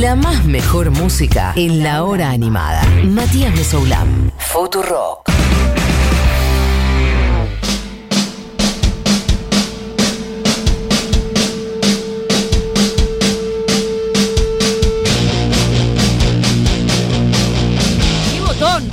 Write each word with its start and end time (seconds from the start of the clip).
La 0.00 0.14
más 0.14 0.44
mejor 0.44 0.90
música 0.90 1.54
en 1.56 1.82
la 1.82 2.04
hora 2.04 2.28
animada. 2.28 2.84
Matías 3.04 3.54
Mesoulam. 3.54 4.30
Futurock. 4.36 5.24
¡Qué 18.30 18.40
botón! 18.42 18.90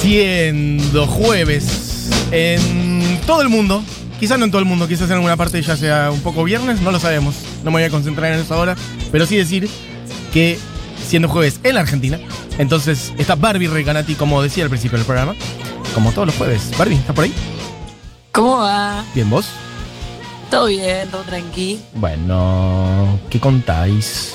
Siendo 0.00 1.06
jueves 1.06 2.08
en 2.30 3.20
todo 3.26 3.42
el 3.42 3.50
mundo, 3.50 3.82
quizás 4.18 4.38
no 4.38 4.44
en 4.44 4.50
todo 4.50 4.60
el 4.60 4.64
mundo, 4.66 4.88
quizás 4.88 5.08
en 5.08 5.14
alguna 5.16 5.36
parte 5.36 5.60
ya 5.62 5.76
sea 5.76 6.10
un 6.10 6.20
poco 6.20 6.44
viernes, 6.44 6.80
no 6.80 6.90
lo 6.90 6.98
sabemos, 7.00 7.34
no 7.64 7.70
me 7.70 7.76
voy 7.78 7.82
a 7.84 7.90
concentrar 7.90 8.32
en 8.32 8.40
eso 8.40 8.54
ahora, 8.54 8.76
pero 9.12 9.26
sí 9.26 9.36
decir 9.36 9.68
que 10.32 10.58
siendo 11.06 11.28
jueves 11.28 11.60
en 11.62 11.74
la 11.74 11.80
Argentina, 11.82 12.18
entonces 12.58 13.12
está 13.18 13.34
Barbie 13.34 13.68
Recanati, 13.68 14.14
como 14.14 14.42
decía 14.42 14.64
al 14.64 14.70
principio 14.70 14.98
del 14.98 15.06
programa, 15.06 15.34
como 15.94 16.12
todos 16.12 16.26
los 16.26 16.36
jueves. 16.36 16.70
Barbie, 16.76 16.96
¿estás 16.96 17.14
por 17.14 17.24
ahí? 17.24 17.32
¿Cómo 18.32 18.58
va? 18.58 19.04
Bien, 19.14 19.28
vos. 19.30 19.46
Todo 20.50 20.66
bien, 20.66 21.08
todo 21.10 21.22
tranqui. 21.22 21.78
Bueno, 21.94 23.18
¿qué 23.30 23.38
contáis? 23.38 24.34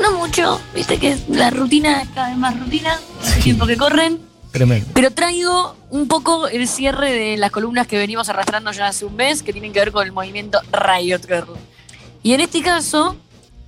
No 0.00 0.12
mucho, 0.18 0.60
viste 0.74 0.98
que 0.98 1.16
la 1.28 1.50
rutina 1.50 2.02
es 2.02 2.08
cada 2.14 2.28
vez 2.28 2.38
más 2.38 2.58
rutina, 2.58 2.98
Sí. 3.22 3.32
el 3.36 3.42
tiempo 3.42 3.66
que 3.66 3.76
corren. 3.76 4.18
Tremendo. 4.52 4.86
Pero 4.94 5.10
traigo 5.12 5.76
un 5.90 6.08
poco 6.08 6.48
el 6.48 6.66
cierre 6.66 7.12
de 7.12 7.36
las 7.36 7.50
columnas 7.50 7.86
que 7.86 7.96
venimos 7.96 8.28
arrastrando 8.28 8.72
ya 8.72 8.88
hace 8.88 9.04
un 9.04 9.14
mes, 9.16 9.42
que 9.42 9.52
tienen 9.52 9.72
que 9.72 9.78
ver 9.78 9.92
con 9.92 10.04
el 10.06 10.12
movimiento 10.12 10.60
Riot 10.72 11.20
Girl. 11.26 11.54
Y 12.22 12.32
en 12.32 12.40
este 12.40 12.60
caso, 12.62 13.16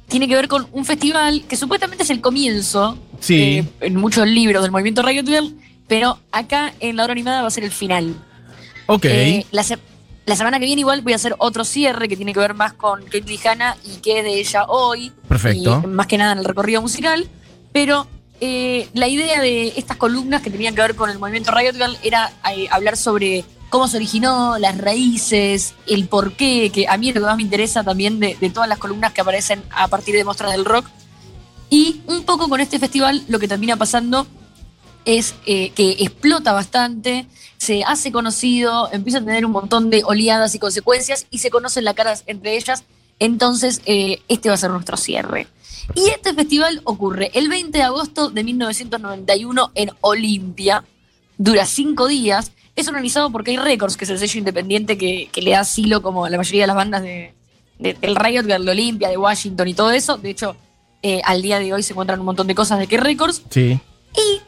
tiene 0.09 0.27
que 0.29 0.35
ver 0.35 0.49
con 0.49 0.67
un 0.73 0.85
festival 0.85 1.45
que 1.49 1.57
supuestamente 1.57 2.03
es 2.05 2.11
el 2.11 2.21
comienzo, 2.21 2.99
Sí. 3.21 3.59
eh, 3.59 3.65
en 3.81 3.97
muchos 3.97 4.27
libros 4.27 4.63
del 4.63 4.73
movimiento 4.73 5.03
Riot 5.03 5.25
Girl, 5.27 5.55
pero 5.87 6.19
acá 6.33 6.73
en 6.81 6.97
la 6.97 7.05
hora 7.05 7.13
animada 7.13 7.43
va 7.43 7.49
a 7.49 7.51
ser 7.53 7.65
el 7.65 7.71
final. 7.71 8.15
Ok. 8.87 9.05
Eh, 9.05 9.47
la, 9.53 9.63
se- 9.63 9.79
la 10.27 10.35
semana 10.37 10.59
que 10.59 10.67
viene 10.67 10.81
igual 10.81 11.01
voy 11.03 11.13
a 11.13 11.17
hacer 11.17 11.35
otro 11.39 11.65
cierre 11.65 12.09
que 12.09 12.17
tiene 12.17 12.33
que 12.33 12.41
ver 12.41 12.55
más 12.55 12.73
con 12.73 13.05
Kate 13.05 13.39
Hanna 13.49 13.77
y 13.85 14.01
qué 14.01 14.19
es 14.19 14.25
de 14.25 14.39
ella 14.41 14.65
hoy. 14.65 15.13
Perfecto. 15.29 15.81
Y 15.85 15.87
más 15.87 16.07
que 16.09 16.19
nada 16.19 16.33
en 16.33 16.39
el 16.39 16.45
recorrido 16.45 16.83
musical. 16.83 17.29
Pero 17.73 18.07
eh, 18.45 18.89
la 18.93 19.07
idea 19.07 19.41
de 19.41 19.73
estas 19.77 19.97
columnas 19.97 20.43
que 20.43 20.51
tenían 20.51 20.75
que 20.75 20.83
ver 20.83 20.97
con 20.97 21.09
el 21.09 21.21
movimiento 21.21 21.53
Riot 21.53 21.75
Girl 21.75 21.97
era 22.03 22.33
eh, 22.53 22.67
hablar 22.73 22.97
sobre 22.97 23.45
cómo 23.71 23.87
se 23.87 23.99
originó, 23.99 24.59
las 24.59 24.77
raíces, 24.79 25.75
el 25.87 26.09
porqué, 26.09 26.71
que 26.71 26.89
a 26.89 26.97
mí 26.97 27.11
es 27.11 27.15
lo 27.15 27.21
que 27.21 27.27
más 27.29 27.37
me 27.37 27.45
interesa 27.45 27.85
también 27.85 28.19
de, 28.19 28.35
todas 28.53 28.69
las 28.69 28.79
columnas 28.79 29.13
que 29.13 29.21
aparecen 29.21 29.63
a 29.71 29.87
partir 29.87 30.17
de 30.17 30.25
Mostras 30.25 30.51
del 30.51 30.65
Rock. 30.65 30.87
Y 31.71 32.01
un 32.09 32.25
poco 32.25 32.49
con 32.49 32.61
este 32.61 32.81
festival 32.81 33.23
lo 33.29 33.39
que 33.39 33.47
termina 33.47 33.77
pasando 33.77 34.27
es 35.05 35.37
eh, 35.47 35.71
que 35.71 35.93
explota 36.01 36.53
bastante, 36.53 37.29
se 37.59 37.85
hace 37.85 38.11
conocido, 38.11 38.91
empieza 38.91 39.19
a 39.19 39.25
tener 39.25 39.47
un 39.47 39.53
montón 39.53 39.89
de 39.89 40.03
oleadas 40.03 40.57
y 40.57 40.59
consecuencias 40.59 41.29
y 41.31 41.39
se 41.39 41.51
conocen 41.51 41.85
las 41.85 41.95
caras 41.95 42.25
entre 42.27 42.57
ellas. 42.57 42.83
Entonces, 43.21 43.83
eh, 43.87 44.21
este 44.27 44.49
va 44.49 44.57
a 44.57 44.59
ser 44.59 44.73
nuestro 44.73 44.97
cierre. 44.97 45.47
Y 45.95 46.09
este 46.09 46.35
festival 46.35 46.81
ocurre 46.85 47.31
el 47.35 47.49
20 47.49 47.77
de 47.79 47.85
agosto 47.85 48.31
de 48.31 48.45
1991 48.45 49.73
en 49.75 49.91
Olimpia. 50.01 50.85
Dura 51.39 51.67
cinco 51.67 52.07
días. 52.07 52.53
Es 52.77 52.89
organizado 52.89 53.31
por 53.31 53.45
K 53.45 53.53
Records, 53.63 53.97
que 53.97 54.05
es 54.05 54.11
el 54.11 54.19
sello 54.19 54.39
independiente 54.39 54.97
que, 54.97 55.29
que 55.31 55.43
le 55.43 55.51
da 55.53 55.61
asilo 55.61 56.01
como 56.03 56.25
a 56.25 56.31
la 56.31 56.37
mayoría 56.39 56.63
de 56.63 56.67
las 56.69 56.77
bandas 56.77 57.03
de, 57.03 57.35
de- 57.79 57.95
del 57.95 58.17
Riot 58.17 58.45
Girl 58.47 58.65
de 58.65 58.71
Olimpia, 58.71 59.09
de 59.09 59.17
Washington 59.19 59.69
y 59.69 59.75
todo 59.75 59.91
eso. 59.91 60.17
De 60.17 60.31
hecho, 60.31 60.57
eh, 61.03 61.21
al 61.25 61.43
día 61.43 61.59
de 61.59 61.73
hoy 61.75 61.83
se 61.83 61.93
encuentran 61.93 62.21
un 62.21 62.27
montón 62.27 62.47
de 62.47 62.55
cosas 62.55 62.79
de 62.79 62.87
K 62.87 62.97
Records. 62.99 63.43
Sí. 63.51 63.79
Y, 64.17 64.41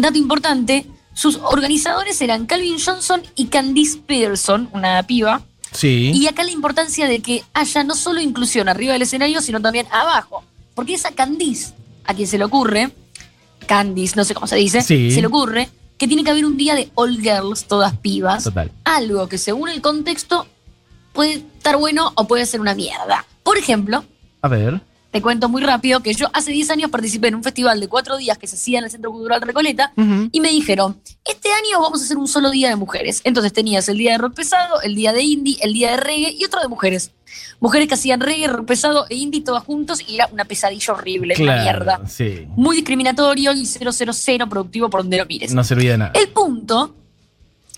dato 0.00 0.16
importante, 0.16 0.86
sus 1.12 1.36
organizadores 1.36 2.20
eran 2.22 2.46
Calvin 2.46 2.78
Johnson 2.82 3.22
y 3.34 3.46
Candice 3.46 3.98
Peterson, 3.98 4.68
una 4.72 5.02
piba. 5.02 5.42
Sí. 5.72 6.12
Y 6.14 6.26
acá 6.28 6.44
la 6.44 6.52
importancia 6.52 7.06
de 7.08 7.20
que 7.20 7.44
haya 7.52 7.84
no 7.84 7.94
solo 7.94 8.20
inclusión 8.20 8.68
arriba 8.68 8.94
del 8.94 9.02
escenario, 9.02 9.42
sino 9.42 9.60
también 9.60 9.86
abajo. 9.90 10.44
Porque 10.76 10.94
esa 10.94 11.10
Candice, 11.10 11.74
a 12.04 12.14
quien 12.14 12.28
se 12.28 12.38
le 12.38 12.44
ocurre, 12.44 12.92
Candice, 13.66 14.14
no 14.14 14.22
sé 14.24 14.34
cómo 14.34 14.46
se 14.46 14.54
dice, 14.56 14.82
Sí. 14.82 15.10
se 15.10 15.20
le 15.22 15.26
ocurre 15.26 15.68
que 15.98 16.06
tiene 16.06 16.22
que 16.22 16.30
haber 16.30 16.44
un 16.44 16.56
día 16.58 16.74
de 16.74 16.90
all 16.94 17.16
girls, 17.20 17.64
todas 17.64 17.96
pibas. 17.96 18.44
Total. 18.44 18.70
Algo 18.84 19.28
que 19.28 19.38
según 19.38 19.70
el 19.70 19.80
contexto 19.80 20.46
puede 21.14 21.32
estar 21.56 21.78
bueno 21.78 22.12
o 22.14 22.28
puede 22.28 22.44
ser 22.46 22.60
una 22.60 22.74
mierda. 22.74 23.24
Por 23.42 23.56
ejemplo, 23.58 24.04
A 24.42 24.48
ver. 24.48 24.80
Te 25.16 25.22
cuento 25.22 25.48
muy 25.48 25.62
rápido 25.62 26.00
que 26.00 26.12
yo 26.12 26.26
hace 26.34 26.52
10 26.52 26.68
años 26.72 26.90
participé 26.90 27.28
en 27.28 27.36
un 27.36 27.42
festival 27.42 27.80
de 27.80 27.88
cuatro 27.88 28.18
días 28.18 28.36
que 28.36 28.46
se 28.46 28.56
hacía 28.56 28.80
en 28.80 28.84
el 28.84 28.90
Centro 28.90 29.10
Cultural 29.10 29.40
Recoleta 29.40 29.90
y 30.30 30.40
me 30.40 30.50
dijeron, 30.50 31.00
este 31.24 31.48
año 31.48 31.80
vamos 31.80 32.02
a 32.02 32.04
hacer 32.04 32.18
un 32.18 32.28
solo 32.28 32.50
día 32.50 32.68
de 32.68 32.76
mujeres. 32.76 33.22
Entonces 33.24 33.50
tenías 33.54 33.88
el 33.88 33.96
día 33.96 34.12
de 34.12 34.18
rock 34.18 34.34
pesado, 34.34 34.82
el 34.82 34.94
día 34.94 35.14
de 35.14 35.22
indie, 35.22 35.56
el 35.62 35.72
día 35.72 35.92
de 35.92 35.96
reggae 35.96 36.32
y 36.38 36.44
otro 36.44 36.60
de 36.60 36.68
mujeres. 36.68 37.12
Mujeres 37.60 37.88
que 37.88 37.94
hacían 37.94 38.20
reggae, 38.20 38.46
rock 38.48 38.66
pesado 38.66 39.06
e 39.08 39.14
indie 39.14 39.40
todas 39.40 39.64
juntos 39.64 40.02
y 40.06 40.16
era 40.16 40.28
una 40.32 40.44
pesadilla 40.44 40.92
horrible, 40.92 41.32
una 41.38 41.44
Claro. 41.44 41.62
mierda. 41.62 42.00
Sí. 42.08 42.46
Muy 42.54 42.76
discriminatorio 42.76 43.54
y 43.54 43.64
000 43.64 44.48
productivo 44.50 44.90
por 44.90 45.00
donde 45.00 45.16
lo 45.16 45.24
mires. 45.24 45.54
No 45.54 45.64
servía 45.64 45.92
de 45.92 45.98
nada. 45.98 46.12
El 46.14 46.28
punto, 46.28 46.94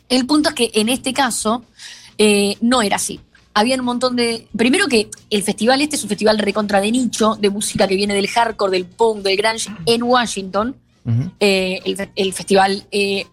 el 0.09 0.27
punto 0.27 0.49
es 0.49 0.55
que 0.57 0.71
en 0.75 0.89
este 0.89 1.13
caso 1.13 1.63
eh, 2.19 2.57
no 2.63 2.83
era 2.83 2.97
así. 2.97 3.21
Había 3.59 3.75
un 3.77 3.85
montón 3.85 4.15
de. 4.15 4.47
Primero 4.57 4.87
que 4.87 5.11
el 5.31 5.43
festival 5.43 5.81
este 5.81 5.97
es 5.97 6.03
un 6.05 6.09
festival 6.09 6.39
recontra 6.39 6.81
de 6.81 6.93
nicho, 6.93 7.37
de 7.41 7.51
música 7.51 7.89
que 7.89 7.97
viene 7.97 8.15
del 8.15 8.29
hardcore, 8.29 8.71
del 8.71 8.87
punk, 8.87 9.23
del 9.23 9.37
grunge 9.37 9.69
en 9.85 10.03
Washington. 10.05 10.77
Eh, 11.41 11.81
el, 11.85 11.97
fe- 11.97 12.13
el 12.17 12.33
festival 12.35 12.87
eh, 12.93 13.27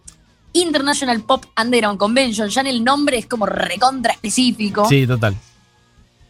International 0.52 1.20
Pop 1.22 1.44
Underground 1.60 1.98
Convention. 1.98 2.48
Ya 2.48 2.62
en 2.62 2.66
el 2.68 2.82
nombre 2.82 3.18
es 3.18 3.26
como 3.26 3.46
recontra 3.46 4.12
específico. 4.14 4.88
Sí, 4.88 5.06
total. 5.06 5.36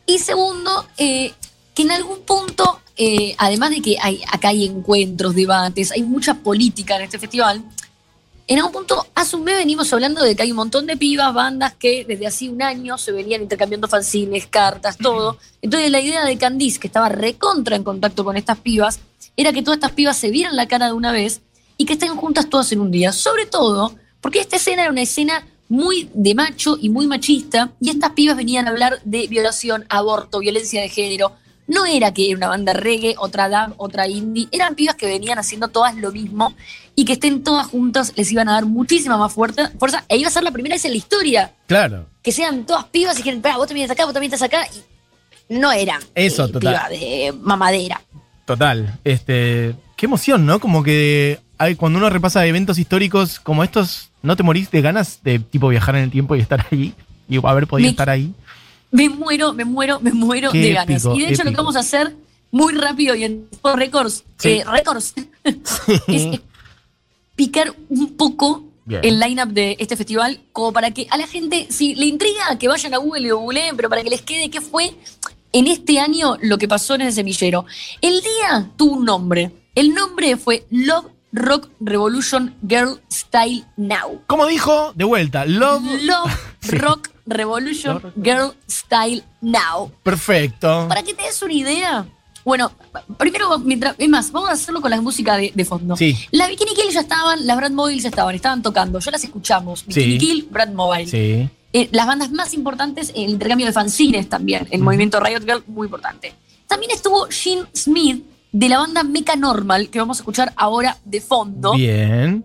Y 0.07 0.19
segundo, 0.19 0.87
eh, 0.99 1.33
que 1.75 1.83
en 1.83 1.93
algún 1.93 2.21
punto, 2.21 2.81
además 3.39 3.71
de 3.71 3.81
que 3.81 3.97
hay, 4.01 4.21
acá 4.31 4.49
hay 4.49 4.65
encuentros, 4.67 5.35
debates, 5.35 5.91
hay 5.93 6.03
mucha 6.03 6.35
política 6.35 6.97
en 6.97 7.03
este 7.03 7.19
festival, 7.19 7.63
en 8.49 8.59
algún 8.59 8.73
punto, 8.73 9.07
hace 9.15 9.35
un 9.35 9.43
mes 9.43 9.57
venimos 9.57 9.93
hablando 9.93 10.23
de 10.23 10.37
que 10.37 10.43
hay 10.43 10.53
un 10.53 10.57
montón 10.57 10.87
de 10.87 10.97
pibas, 10.97 11.35
bandas 11.35 11.75
que 11.75 12.05
desde 12.05 12.29
hace 12.29 12.49
un 12.49 12.63
año 12.63 12.97
se 12.97 13.11
venían 13.11 13.43
intercambiando 13.43 13.89
fanzines, 13.89 14.47
cartas, 14.47 14.97
todo. 14.97 15.39
Entonces 15.63 15.91
la 15.91 16.01
idea 16.01 16.25
de 16.25 16.39
Candice, 16.39 16.79
que 16.79 16.87
estaba 16.87 17.09
recontra 17.09 17.75
en 17.75 17.83
contacto 17.83 18.25
con 18.25 18.37
estas 18.37 18.59
pibas, 18.59 19.01
era 19.37 19.53
que 19.53 19.63
todas 19.63 19.79
estas 19.79 19.93
pibas 19.93 20.17
se 20.17 20.31
vieran 20.31 20.55
la 20.55 20.69
cara 20.69 20.87
de 20.87 20.93
una 20.93 21.11
vez 21.11 21.43
y 21.77 21.87
que 21.87 21.95
estén 21.95 22.15
juntas 22.15 22.49
todas 22.49 22.71
en 22.71 22.81
un 22.81 22.93
día. 22.93 23.13
Sobre 23.13 23.47
todo 23.47 23.95
porque 24.21 24.39
esta 24.39 24.57
escena 24.57 24.83
era 24.83 24.93
una 24.93 25.03
escena 25.03 25.47
muy 25.69 26.09
de 26.15 26.35
macho 26.37 26.79
y 26.81 26.89
muy 26.89 27.09
machista 27.09 27.73
y 27.81 27.91
estas 27.91 28.13
pibas 28.13 28.37
venían 28.37 28.69
a 28.69 28.71
hablar 28.71 29.01
de 29.05 29.27
violación, 29.27 29.85
aborto, 29.89 30.39
violencia 30.39 30.81
de 30.81 30.89
género. 30.89 31.33
No 31.69 31.85
era 31.85 32.13
que 32.15 32.29
era 32.29 32.37
una 32.37 32.49
banda 32.49 32.73
reggae, 32.73 33.15
otra 33.19 33.49
dub, 33.49 33.75
otra 33.79 34.07
indie, 34.07 34.49
eran 34.53 34.75
pibas 34.77 34.95
que 34.97 35.07
venían 35.07 35.39
haciendo 35.39 35.69
todas 35.69 35.97
lo 35.97 36.13
mismo 36.13 36.55
y 36.95 37.05
que 37.05 37.15
estén 37.15 37.43
todas 37.43 37.67
juntas 37.67 38.13
les 38.17 38.31
iban 38.31 38.49
a 38.49 38.53
dar 38.53 38.67
muchísima 38.67 39.17
más 39.17 39.33
fuerza, 39.33 39.73
fuerza 39.79 40.05
e 40.09 40.17
iba 40.17 40.29
a 40.29 40.31
ser 40.31 40.45
la 40.45 40.53
primera 40.53 40.75
vez 40.77 40.85
en 40.85 40.93
la 40.93 40.97
historia 40.97 41.53
Claro. 41.67 42.07
que 42.23 42.31
sean 42.33 42.65
todas 42.67 42.85
pibas 42.85 43.15
y 43.17 43.19
dijeran, 43.19 43.41
"Pará, 43.43 43.57
vos 43.57 43.67
también 43.67 43.85
estás 43.85 43.97
acá, 43.97 44.05
vos 44.05 44.15
también 44.15 44.33
estás 44.33 44.47
acá 44.47 44.67
y 45.49 45.55
no 45.59 45.73
eran 45.73 46.01
Eso, 46.15 46.45
eh, 46.45 46.53
total. 46.53 46.61
pibas 46.75 46.91
de 46.91 47.35
mamadera. 47.43 48.01
Total. 48.45 48.99
Este. 49.05 49.75
Qué 49.97 50.07
emoción, 50.07 50.47
¿no? 50.47 50.61
Como 50.61 50.83
que 50.85 51.41
hay, 51.59 51.75
cuando 51.75 51.99
uno 51.99 52.11
repasa 52.11 52.47
eventos 52.47 52.79
históricos 52.79 53.41
como 53.41 53.65
estos, 53.65 54.11
¿no 54.23 54.37
te 54.37 54.43
morís 54.45 54.71
de 54.71 54.83
ganas 54.83 55.21
de 55.25 55.39
tipo 55.41 55.69
viajar 55.69 55.97
en 55.97 56.03
el 56.05 56.11
tiempo 56.11 56.37
y 56.37 56.41
estar 56.41 56.65
ahí? 56.71 56.95
Y 57.29 57.45
haber 57.45 57.67
podido 57.67 57.87
Me- 57.87 57.91
estar 57.91 58.09
ahí. 58.09 58.33
Me 58.91 59.09
muero, 59.09 59.53
me 59.53 59.65
muero, 59.65 60.01
me 60.01 60.13
muero 60.13 60.51
Qué 60.53 60.59
de 60.61 60.73
ganas. 60.73 61.05
épico, 61.05 61.17
y 61.17 61.23
de 61.27 61.33
hecho 61.33 61.45
lo 61.45 61.51
que 61.51 61.57
vamos 61.57 61.77
a 61.77 61.81
hacer 61.81 62.15
muy 62.51 62.73
rápido 62.75 63.15
y 63.15 63.25
en 63.25 63.47
tipo 63.49 63.75
récords, 63.75 64.25
Sí. 64.39 64.49
eh, 64.51 64.65
récords, 64.65 65.15
es 66.09 66.41
picar 67.35 67.75
un 67.89 68.17
poco 68.17 68.65
Bien. 68.85 69.01
el 69.05 69.19
lineup 69.21 69.49
de 69.51 69.77
este 69.79 69.97
festival, 69.97 70.41
como 70.53 70.73
para 70.73 70.91
que 70.93 71.07
a 71.11 71.19
la 71.19 71.27
gente, 71.27 71.67
si 71.71 71.95
le 71.95 72.07
intriga, 72.07 72.57
que 72.59 72.69
vayan 72.69 72.95
a 72.95 72.99
Google 72.99 73.23
y 73.23 73.29
lo 73.29 73.39
googleen, 73.39 73.77
pero 73.77 73.89
para 73.91 74.03
que 74.03 74.11
les 74.11 74.23
quede 74.23 74.49
qué 74.51 74.61
fue 74.61 74.95
en 75.53 75.67
este 75.67 75.99
año 75.99 76.37
lo 76.41 76.57
que 76.59 76.69
pasó 76.69 76.95
en 76.95 77.03
ese 77.03 77.13
semillero. 77.17 77.67
El 78.01 78.21
día 78.21 78.71
tuvo 78.77 78.97
un 78.97 79.05
nombre. 79.05 79.51
El 79.75 79.93
nombre 79.93 80.37
fue 80.37 80.67
Love 80.71 81.07
Rock 81.33 81.69
Revolution 81.81 82.55
Girl 82.67 83.01
Style 83.13 83.65
Now. 83.77 84.23
Como 84.27 84.47
dijo, 84.47 84.93
de 84.95 85.05
vuelta, 85.05 85.45
Love. 85.45 85.83
Love 86.03 86.33
Sí. 86.61 86.77
Rock 86.79 87.11
Revolution. 87.27 88.01
Girl 88.17 88.53
Style 88.69 89.23
Now. 89.41 89.91
Perfecto. 90.03 90.87
Para 90.89 91.03
que 91.03 91.15
te 91.15 91.23
des 91.25 91.41
una 91.43 91.53
idea. 91.53 92.07
Bueno, 92.45 92.71
primero, 93.19 93.59
mientras, 93.59 93.97
es 93.99 94.09
más, 94.09 94.31
vamos 94.31 94.49
a 94.51 94.53
hacerlo 94.53 94.81
con 94.81 94.91
la 94.91 95.01
música 95.01 95.37
de, 95.37 95.51
de 95.53 95.65
fondo. 95.65 95.97
Sí. 95.97 96.17
La 96.31 96.47
Bikini 96.47 96.75
Kill 96.75 96.91
ya 96.93 97.01
estaban, 97.01 97.45
las 97.45 97.57
Brad 97.57 97.73
Mobile 97.73 97.99
ya 98.01 98.09
estaban, 98.09 98.35
estaban 98.37 98.63
tocando, 98.63 99.01
ya 99.01 99.11
las 99.11 99.25
escuchamos. 99.25 99.85
Bikini 99.85 100.13
Sí. 100.13 100.19
Kill, 100.19 100.49
Brad 100.51 100.69
Mobile. 100.69 101.07
Sí. 101.09 101.49
eh, 101.73 101.89
las 101.91 102.07
bandas 102.07 102.31
más 102.31 102.55
importantes, 102.55 103.11
el 103.17 103.31
intercambio 103.31 103.67
de 103.67 103.73
fanzines 103.73 104.29
también, 104.29 104.69
el 104.71 104.81
movimiento 104.81 105.19
Riot 105.19 105.41
Girl, 105.45 105.65
muy 105.67 105.87
importante. 105.87 106.35
También 106.69 106.93
estuvo 106.93 107.27
Gene 107.31 107.63
Smith 107.75 108.25
de 108.53 108.69
la 108.69 108.79
banda 108.79 109.03
Mecha 109.03 109.35
Normal, 109.35 109.89
que 109.91 109.99
vamos 109.99 110.19
a 110.19 110.21
escuchar 110.21 110.53
ahora 110.57 110.97
de 111.05 111.21
fondo. 111.21 111.73
Bien. 111.75 112.45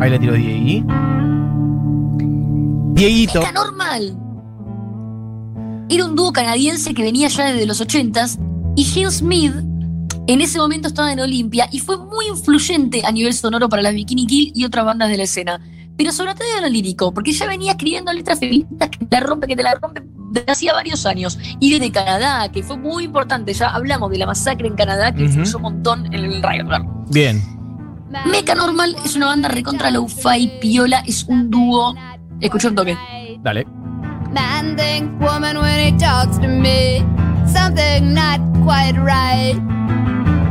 Ahí 0.00 0.10
la 0.10 0.18
tiro 0.18 0.34
Diegui. 0.34 0.84
Dieguito. 2.96 3.42
Normal. 3.52 4.16
Era 5.90 6.06
un 6.06 6.16
dúo 6.16 6.32
canadiense 6.32 6.94
que 6.94 7.02
venía 7.02 7.28
ya 7.28 7.52
desde 7.52 7.66
los 7.66 7.80
80s 7.80 8.38
y 8.74 8.84
Gene 8.84 9.10
Smith 9.10 9.52
en 10.26 10.40
ese 10.40 10.58
momento 10.58 10.88
estaba 10.88 11.12
en 11.12 11.20
Olimpia 11.20 11.68
y 11.70 11.80
fue 11.80 11.98
muy 11.98 12.26
influyente 12.28 13.02
a 13.04 13.12
nivel 13.12 13.34
sonoro 13.34 13.68
para 13.68 13.82
las 13.82 13.92
Bikini 13.92 14.26
Kill 14.26 14.52
y 14.54 14.64
otras 14.64 14.86
bandas 14.86 15.10
de 15.10 15.18
la 15.18 15.24
escena. 15.24 15.60
Pero 15.98 16.10
sobre 16.10 16.34
todo 16.34 16.48
en 16.56 16.62
lo 16.62 16.68
lírico, 16.70 17.12
porque 17.12 17.32
ya 17.32 17.46
venía 17.46 17.72
escribiendo 17.72 18.12
letras 18.14 18.40
feministas 18.40 18.88
que 18.88 19.04
te 19.04 19.20
la 19.20 19.26
rompe, 19.26 19.46
que 19.46 19.56
te 19.56 19.62
la 19.62 19.74
rompe 19.74 20.02
desde 20.32 20.50
hacía 20.50 20.72
varios 20.72 21.04
años. 21.04 21.38
Y 21.60 21.72
desde 21.72 21.92
Canadá, 21.92 22.50
que 22.50 22.62
fue 22.62 22.78
muy 22.78 23.04
importante. 23.04 23.52
Ya 23.52 23.68
hablamos 23.68 24.10
de 24.10 24.18
la 24.18 24.26
masacre 24.26 24.68
en 24.68 24.74
Canadá, 24.74 25.12
que 25.12 25.22
Ujú. 25.22 25.32
influyó 25.32 25.56
un 25.58 25.62
montón 25.62 26.06
en 26.06 26.14
el 26.14 26.32
Girl. 26.32 26.86
Bien. 27.10 27.42
Mecha 28.30 28.54
Normal 28.54 28.96
es 29.04 29.16
una 29.16 29.26
banda 29.26 29.48
recontra 29.48 29.90
low-fi, 29.90 30.50
piola, 30.60 31.02
es 31.06 31.24
un 31.24 31.50
dúo. 31.50 31.94
Escuchó 32.40 32.68
un 32.68 32.74
toque. 32.74 32.96
Dale. 33.42 33.66
Man 34.32 34.76
thinks 34.76 35.12
woman 35.24 35.58
when 35.58 35.80
he 35.80 35.92
talks 35.98 36.38
to 36.38 36.48
me. 36.48 37.04
Something 37.46 38.12
not 38.12 38.40
quite 38.64 38.96
right. 38.98 39.56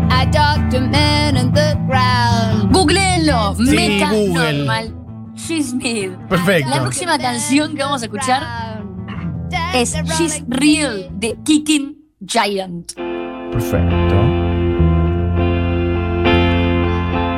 I 0.10 0.26
talk 0.32 0.70
to 0.72 0.80
men 0.80 1.38
in 1.38 1.52
the 1.54 1.78
ground. 1.88 2.74
Googleenlo. 2.74 3.56
Sí, 3.56 4.00
Google. 4.00 4.66
Normal. 4.66 4.94
She's 5.36 5.70
Smith. 5.70 6.18
Perfecto. 6.30 6.70
La 6.70 6.82
próxima 6.82 7.18
canción 7.20 7.76
que 7.76 7.84
vamos 7.84 8.02
a 8.02 8.06
escuchar 8.06 8.82
es 9.74 9.94
She's 10.18 10.44
Real 10.48 11.10
de 11.12 11.38
Kicking 11.44 11.98
Giant. 12.22 12.94
Perfecto. 13.52 14.16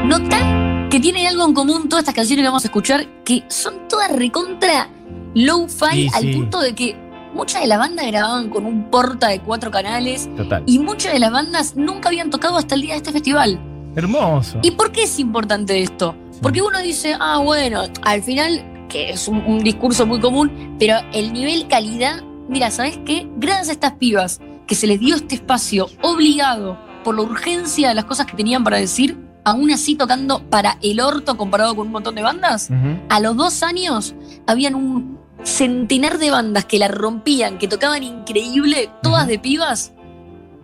Nota 0.05 0.66
que 0.89 0.99
tienen 0.99 1.27
algo 1.27 1.45
en 1.45 1.53
común 1.53 1.89
todas 1.89 2.03
estas 2.03 2.15
canciones 2.15 2.43
que 2.43 2.47
vamos 2.47 2.63
a 2.63 2.67
escuchar, 2.67 3.07
que 3.23 3.43
son 3.49 3.87
todas 3.89 4.11
recontra 4.15 4.89
low-fi 5.33 5.91
Sí, 5.91 6.09
al 6.13 6.21
sí. 6.21 6.33
punto 6.33 6.59
de 6.61 6.73
que 6.73 6.95
muchas 7.33 7.61
de 7.61 7.67
las 7.67 7.77
bandas 7.79 8.07
grababan 8.07 8.49
con 8.49 8.65
un 8.65 8.89
porta 8.89 9.27
de 9.27 9.39
cuatro 9.41 9.69
canales 9.69 10.29
Total. 10.35 10.63
y 10.65 10.79
muchas 10.79 11.13
de 11.13 11.19
las 11.19 11.31
bandas 11.31 11.75
nunca 11.75 12.09
habían 12.09 12.29
tocado 12.29 12.57
hasta 12.57 12.75
el 12.75 12.81
día 12.81 12.93
de 12.93 12.97
este 12.97 13.11
festival. 13.11 13.59
Hermoso. 13.95 14.59
¿Y 14.63 14.71
por 14.71 14.91
qué 14.91 15.03
es 15.03 15.19
importante 15.19 15.81
esto? 15.81 16.15
Porque 16.41 16.61
uno 16.61 16.79
dice, 16.81 17.15
ah, 17.19 17.39
bueno, 17.43 17.83
al 18.03 18.23
final, 18.23 18.85
que 18.89 19.09
es 19.09 19.27
un, 19.27 19.39
un 19.45 19.59
discurso 19.59 20.05
muy 20.05 20.19
común, 20.19 20.75
pero 20.79 20.97
el 21.13 21.33
nivel 21.33 21.67
calidad, 21.67 22.21
mira, 22.47 22.71
¿sabes 22.71 22.99
qué? 23.05 23.27
Gracias 23.37 23.69
a 23.69 23.71
estas 23.73 23.93
pibas 23.93 24.39
que 24.67 24.75
se 24.75 24.87
les 24.87 24.99
dio 24.99 25.15
este 25.15 25.35
espacio 25.35 25.89
obligado 26.01 26.77
por 27.03 27.15
la 27.15 27.23
urgencia 27.23 27.89
de 27.89 27.95
las 27.95 28.05
cosas 28.05 28.25
que 28.27 28.35
tenían 28.37 28.63
para 28.63 28.77
decir, 28.77 29.17
aún 29.47 29.71
así 29.71 29.95
tocando 29.95 30.44
para 30.49 30.77
el 30.81 30.99
orto 30.99 31.38
comparado 31.38 31.73
con 31.73 31.88
un 31.88 31.94
montón 31.94 32.15
de 32.15 32.21
bandas, 32.21 32.69
a 33.07 33.19
los 33.21 33.38
dos 33.38 33.63
años 33.63 34.13
habían 34.45 34.75
un 34.75 35.19
centenar 35.45 36.17
de 36.17 36.31
bandas 36.31 36.65
que 36.65 36.77
la 36.77 36.89
rompían, 36.89 37.57
que 37.57 37.69
tocaban 37.69 38.03
increíble, 38.03 38.89
todas 39.01 39.25
de 39.25 39.39
pibas, 39.39 39.94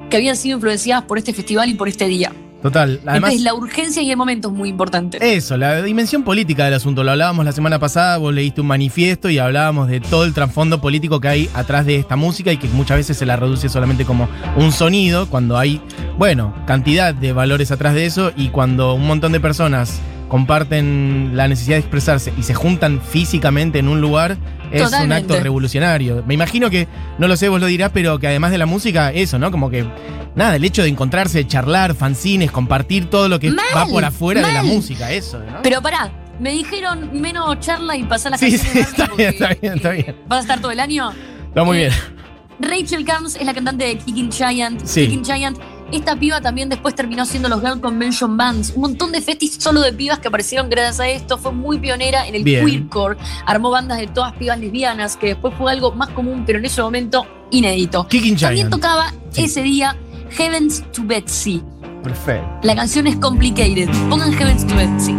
que 0.09 0.17
habían 0.17 0.35
sido 0.35 0.57
influenciadas 0.57 1.05
por 1.05 1.17
este 1.17 1.31
festival 1.31 1.69
y 1.69 1.75
por 1.75 1.87
este 1.87 2.07
día. 2.09 2.33
Total. 2.63 3.01
Además, 3.05 3.33
Entonces 3.33 3.41
la 3.41 3.53
urgencia 3.55 4.01
y 4.01 4.09
el 4.09 4.15
momento 4.15 4.47
es 4.47 4.53
muy 4.53 4.69
importante. 4.69 5.17
Eso, 5.35 5.57
la 5.57 5.81
dimensión 5.81 6.23
política 6.23 6.63
del 6.63 6.75
asunto. 6.75 7.03
Lo 7.03 7.11
hablábamos 7.11 7.43
la 7.43 7.51
semana 7.51 7.77
pasada, 7.77 8.17
vos 8.17 8.33
leíste 8.33 8.61
un 8.61 8.67
manifiesto 8.67 9.29
y 9.29 9.37
hablábamos 9.37 9.89
de 9.89 9.99
todo 9.99 10.23
el 10.23 10.33
trasfondo 10.33 10.79
político 10.79 11.19
que 11.19 11.27
hay 11.27 11.49
atrás 11.53 11.85
de 11.85 11.97
esta 11.97 12.15
música 12.15 12.53
y 12.53 12.57
que 12.57 12.69
muchas 12.69 12.95
veces 12.95 13.17
se 13.17 13.25
la 13.25 13.35
reduce 13.35 13.67
solamente 13.67 14.05
como 14.05 14.29
un 14.55 14.71
sonido, 14.71 15.29
cuando 15.29 15.57
hay, 15.57 15.81
bueno, 16.17 16.55
cantidad 16.65 17.13
de 17.13 17.33
valores 17.33 17.69
atrás 17.69 17.95
de 17.95 18.05
eso 18.05 18.31
y 18.37 18.47
cuando 18.47 18.93
un 18.93 19.07
montón 19.07 19.33
de 19.33 19.41
personas 19.41 19.99
comparten 20.33 21.33
la 21.35 21.47
necesidad 21.47 21.75
de 21.75 21.81
expresarse 21.81 22.33
y 22.35 22.41
se 22.41 22.55
juntan 22.55 22.99
físicamente 22.99 23.77
en 23.77 23.87
un 23.87 24.01
lugar, 24.01 24.35
es 24.71 24.91
un 24.91 25.11
acto 25.11 25.39
revolucionario. 25.39 26.23
Me 26.25 26.33
imagino 26.33 26.71
que, 26.71 26.87
no 27.19 27.27
lo 27.27 27.37
sé, 27.37 27.49
vos 27.49 27.61
lo 27.61 27.67
dirás, 27.67 27.91
pero 27.93 28.17
que 28.17 28.25
además 28.25 28.49
de 28.49 28.57
la 28.57 28.65
música, 28.65 29.11
eso, 29.11 29.37
¿no? 29.37 29.51
Como 29.51 29.69
que, 29.69 29.85
nada, 30.33 30.55
el 30.55 30.63
hecho 30.63 30.81
de 30.81 30.89
encontrarse, 30.89 31.45
charlar, 31.45 31.93
fanzines, 31.93 32.49
compartir 32.49 33.11
todo 33.11 33.29
lo 33.29 33.39
que 33.39 33.51
Mal, 33.51 33.63
va 33.77 33.85
por 33.85 34.03
afuera 34.05 34.41
de 34.41 34.53
la 34.53 34.63
música, 34.63 35.11
eso, 35.11 35.37
¿no? 35.37 35.61
Pero 35.61 35.83
pará, 35.83 36.11
me 36.39 36.49
dijeron 36.49 37.11
menos 37.13 37.59
charla 37.59 37.95
y 37.95 38.03
pasar 38.03 38.31
las 38.31 38.39
Sí, 38.39 38.57
sí, 38.57 38.79
está 38.79 39.05
bien, 39.15 39.29
está 39.29 39.49
bien, 39.61 39.73
está 39.75 39.91
bien. 39.91 40.15
¿Vas 40.27 40.39
a 40.39 40.41
estar 40.41 40.59
todo 40.59 40.71
el 40.71 40.79
año? 40.79 41.11
Está 41.49 41.63
muy 41.63 41.77
Eh, 41.77 41.89
bien. 41.89 42.71
Rachel 42.71 43.05
Carnes 43.05 43.35
es 43.35 43.45
la 43.45 43.53
cantante 43.53 43.85
de 43.85 43.97
Kicking 43.99 44.31
Giant. 44.31 44.83
Sí. 44.83 45.01
Kicking 45.05 45.25
Giant. 45.25 45.59
Esta 45.91 46.15
piba 46.15 46.41
también 46.41 46.69
después 46.69 46.95
terminó 46.95 47.25
siendo 47.25 47.49
los 47.49 47.61
Girl 47.61 47.79
Convention 47.79 48.35
Bands. 48.35 48.73
Un 48.75 48.81
montón 48.81 49.11
de 49.11 49.21
festis 49.21 49.55
solo 49.59 49.81
de 49.81 49.93
pibas 49.93 50.17
que 50.19 50.27
aparecieron 50.27 50.69
gracias 50.69 50.99
a 50.99 51.07
esto. 51.07 51.37
Fue 51.37 51.51
muy 51.51 51.77
pionera 51.77 52.27
en 52.27 52.33
el 52.35 52.43
Bien. 52.43 52.65
queercore. 52.65 53.17
Armó 53.45 53.69
bandas 53.69 53.99
de 53.99 54.07
todas 54.07 54.33
pibas 54.33 54.59
lesbianas, 54.59 55.17
que 55.17 55.27
después 55.27 55.53
fue 55.55 55.71
algo 55.71 55.91
más 55.93 56.09
común, 56.09 56.43
pero 56.47 56.57
en 56.59 56.65
ese 56.65 56.81
momento 56.81 57.27
inédito. 57.51 58.07
Kicking 58.07 58.35
También 58.37 58.67
Giant. 58.67 58.71
tocaba 58.73 59.13
Sí. 59.29 59.43
ese 59.43 59.61
día 59.61 59.95
Heavens 60.31 60.83
to 60.91 61.03
Betsy. 61.05 61.61
Perfecto. 62.03 62.47
La 62.63 62.75
canción 62.75 63.05
es 63.07 63.15
Complicated. 63.17 63.87
Pongan 64.09 64.33
Heavens 64.33 64.65
to 64.65 64.75
Betsy. 64.75 65.13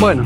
Bueno, 0.00 0.24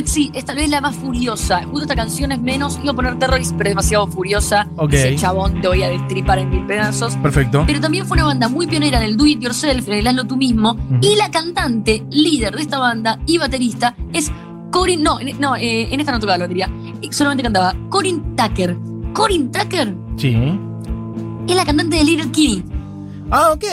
To 0.00 0.04
Betsy, 0.04 0.30
es 0.32 0.46
tal 0.46 0.56
vez 0.56 0.70
la 0.70 0.80
más 0.80 0.96
furiosa. 0.96 1.62
Justo 1.64 1.82
esta 1.82 1.94
canción 1.94 2.32
es 2.32 2.40
menos, 2.40 2.78
iba 2.82 2.92
a 2.92 2.96
poner 2.96 3.18
Terrorist, 3.18 3.52
pero 3.56 3.68
es 3.68 3.72
demasiado 3.72 4.06
furiosa. 4.06 4.66
Ok. 4.76 4.94
Ese 4.94 5.16
chabón 5.16 5.60
te 5.60 5.68
voy 5.68 5.82
a 5.82 5.90
destripar 5.90 6.38
en 6.38 6.48
mil 6.48 6.64
pedazos. 6.66 7.16
Perfecto. 7.16 7.64
Pero 7.66 7.80
también 7.80 8.06
fue 8.06 8.16
una 8.16 8.24
banda 8.24 8.48
muy 8.48 8.66
pionera 8.66 8.96
en 8.98 9.04
el 9.04 9.16
do 9.18 9.26
it 9.26 9.40
yourself, 9.40 9.86
en 9.88 9.94
el 9.94 10.06
hazlo 10.06 10.24
tú 10.26 10.36
mismo. 10.38 10.78
Y 11.02 11.16
la 11.16 11.30
cantante, 11.30 12.02
líder 12.10 12.56
de 12.56 12.62
esta 12.62 12.78
banda 12.78 13.18
y 13.26 13.36
baterista 13.36 13.94
es 14.14 14.32
Corin. 14.70 15.02
No, 15.02 15.18
no, 15.38 15.56
eh, 15.56 15.92
en 15.92 16.00
esta 16.00 16.12
no 16.12 16.18
tocaba 16.18 16.38
la 16.38 16.44
batería. 16.44 16.70
Solamente 17.10 17.42
cantaba 17.42 17.74
Corin 17.90 18.34
Tucker. 18.36 18.76
Corin 19.12 19.50
Tucker 19.52 19.94
Sí. 20.16 20.34
es 21.46 21.56
la 21.56 21.64
cantante 21.66 21.96
de 21.96 22.04
Little 22.04 22.30
Kitty. 22.30 22.64
Ah, 23.30 23.52
ok. 23.52 23.64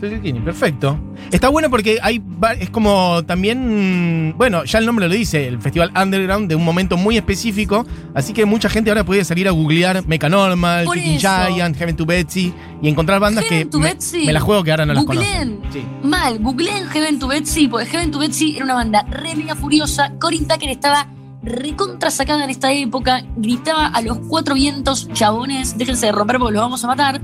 Sergio 0.00 0.20
Kini, 0.20 0.40
perfecto. 0.40 0.98
Está 1.30 1.48
bueno 1.50 1.68
porque 1.70 1.98
hay 2.02 2.22
es 2.58 2.70
como 2.70 3.22
también, 3.24 4.34
bueno, 4.38 4.64
ya 4.64 4.78
el 4.78 4.86
nombre 4.86 5.08
lo 5.08 5.14
dice, 5.14 5.46
el 5.46 5.60
Festival 5.60 5.92
Underground 6.00 6.48
de 6.48 6.54
un 6.54 6.64
momento 6.64 6.96
muy 6.96 7.16
específico, 7.16 7.86
así 8.14 8.32
que 8.32 8.46
mucha 8.46 8.68
gente 8.70 8.90
ahora 8.90 9.04
puede 9.04 9.24
salir 9.24 9.46
a 9.46 9.50
googlear 9.50 10.06
Mecha 10.06 10.28
Normal, 10.28 10.84
Por 10.86 10.96
Kicking 10.96 11.16
eso. 11.16 11.28
Giant, 11.48 11.76
Heaven 11.76 11.96
to 11.96 12.06
Betsy 12.06 12.54
y 12.80 12.88
encontrar 12.88 13.20
bandas 13.20 13.44
Heaven 13.44 13.64
que 13.66 13.70
to 13.70 13.78
me, 13.78 13.88
Betsy. 13.88 14.24
me 14.26 14.32
la 14.32 14.40
juego 14.40 14.64
que 14.64 14.70
ahora 14.70 14.86
no 14.86 14.94
las 14.94 15.04
Googleen. 15.04 15.56
conocen. 15.58 15.72
Sí. 15.72 15.84
Mal, 16.02 16.38
googleen 16.38 16.88
Heaven 16.88 17.18
to 17.18 17.28
Betsy, 17.28 17.68
porque 17.68 17.86
Heaven 17.86 18.10
to 18.10 18.18
Betsy 18.18 18.56
era 18.56 18.64
una 18.64 18.74
banda 18.74 19.02
re 19.10 19.34
mega 19.36 19.54
furiosa. 19.54 20.12
Corin 20.18 20.48
Tucker 20.48 20.70
estaba 20.70 21.08
recontra 21.42 22.10
sacada 22.10 22.44
en 22.44 22.50
esta 22.50 22.72
época, 22.72 23.22
gritaba 23.36 23.86
a 23.86 24.00
los 24.02 24.18
cuatro 24.28 24.54
vientos, 24.54 25.08
chabones, 25.12 25.76
déjense 25.78 26.06
de 26.06 26.12
romper 26.12 26.38
porque 26.38 26.54
los 26.54 26.62
vamos 26.62 26.82
a 26.84 26.86
matar. 26.88 27.20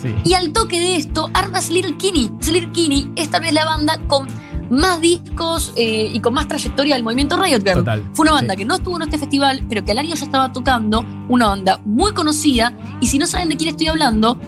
Sí. 0.00 0.14
Y 0.24 0.34
al 0.34 0.52
toque 0.52 0.78
de 0.78 0.96
esto, 0.96 1.30
armas 1.34 1.70
Little 1.70 1.96
Kinney. 1.96 2.30
Little 2.46 2.72
Kinney 2.72 3.10
es 3.16 3.30
tal 3.30 3.42
vez 3.42 3.52
la 3.52 3.64
banda 3.64 3.98
con 4.06 4.28
más 4.70 5.00
discos 5.00 5.72
eh, 5.76 6.10
y 6.12 6.20
con 6.20 6.34
más 6.34 6.46
trayectoria 6.48 6.94
del 6.94 7.04
movimiento 7.04 7.42
Riot 7.42 7.62
Girl. 7.62 7.78
Total, 7.78 8.04
Fue 8.12 8.24
una 8.24 8.32
banda 8.32 8.54
sí. 8.54 8.58
que 8.58 8.64
no 8.64 8.76
estuvo 8.76 8.96
en 8.96 9.02
este 9.02 9.18
festival, 9.18 9.64
pero 9.68 9.84
que 9.84 9.92
al 9.92 9.98
año 9.98 10.14
ya 10.14 10.24
estaba 10.24 10.52
tocando, 10.52 11.04
una 11.28 11.48
banda 11.48 11.80
muy 11.84 12.12
conocida. 12.12 12.72
Y 13.00 13.06
si 13.06 13.18
no 13.18 13.26
saben 13.26 13.48
de 13.48 13.56
quién 13.56 13.70
estoy 13.70 13.88
hablando, 13.88 14.38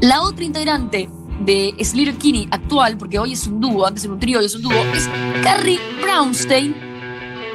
la 0.00 0.22
otra 0.22 0.44
integrante 0.44 1.08
de 1.44 1.74
Slater 1.82 2.16
Kinney 2.16 2.48
actual, 2.50 2.98
porque 2.98 3.18
hoy 3.18 3.32
es 3.32 3.46
un 3.46 3.60
dúo, 3.60 3.86
antes 3.86 4.04
era 4.04 4.12
un 4.12 4.20
trío 4.20 4.42
y 4.42 4.46
es 4.46 4.54
un 4.54 4.62
dúo, 4.62 4.72
es 4.94 5.08
Carrie 5.42 5.80
Brownstein, 6.02 6.74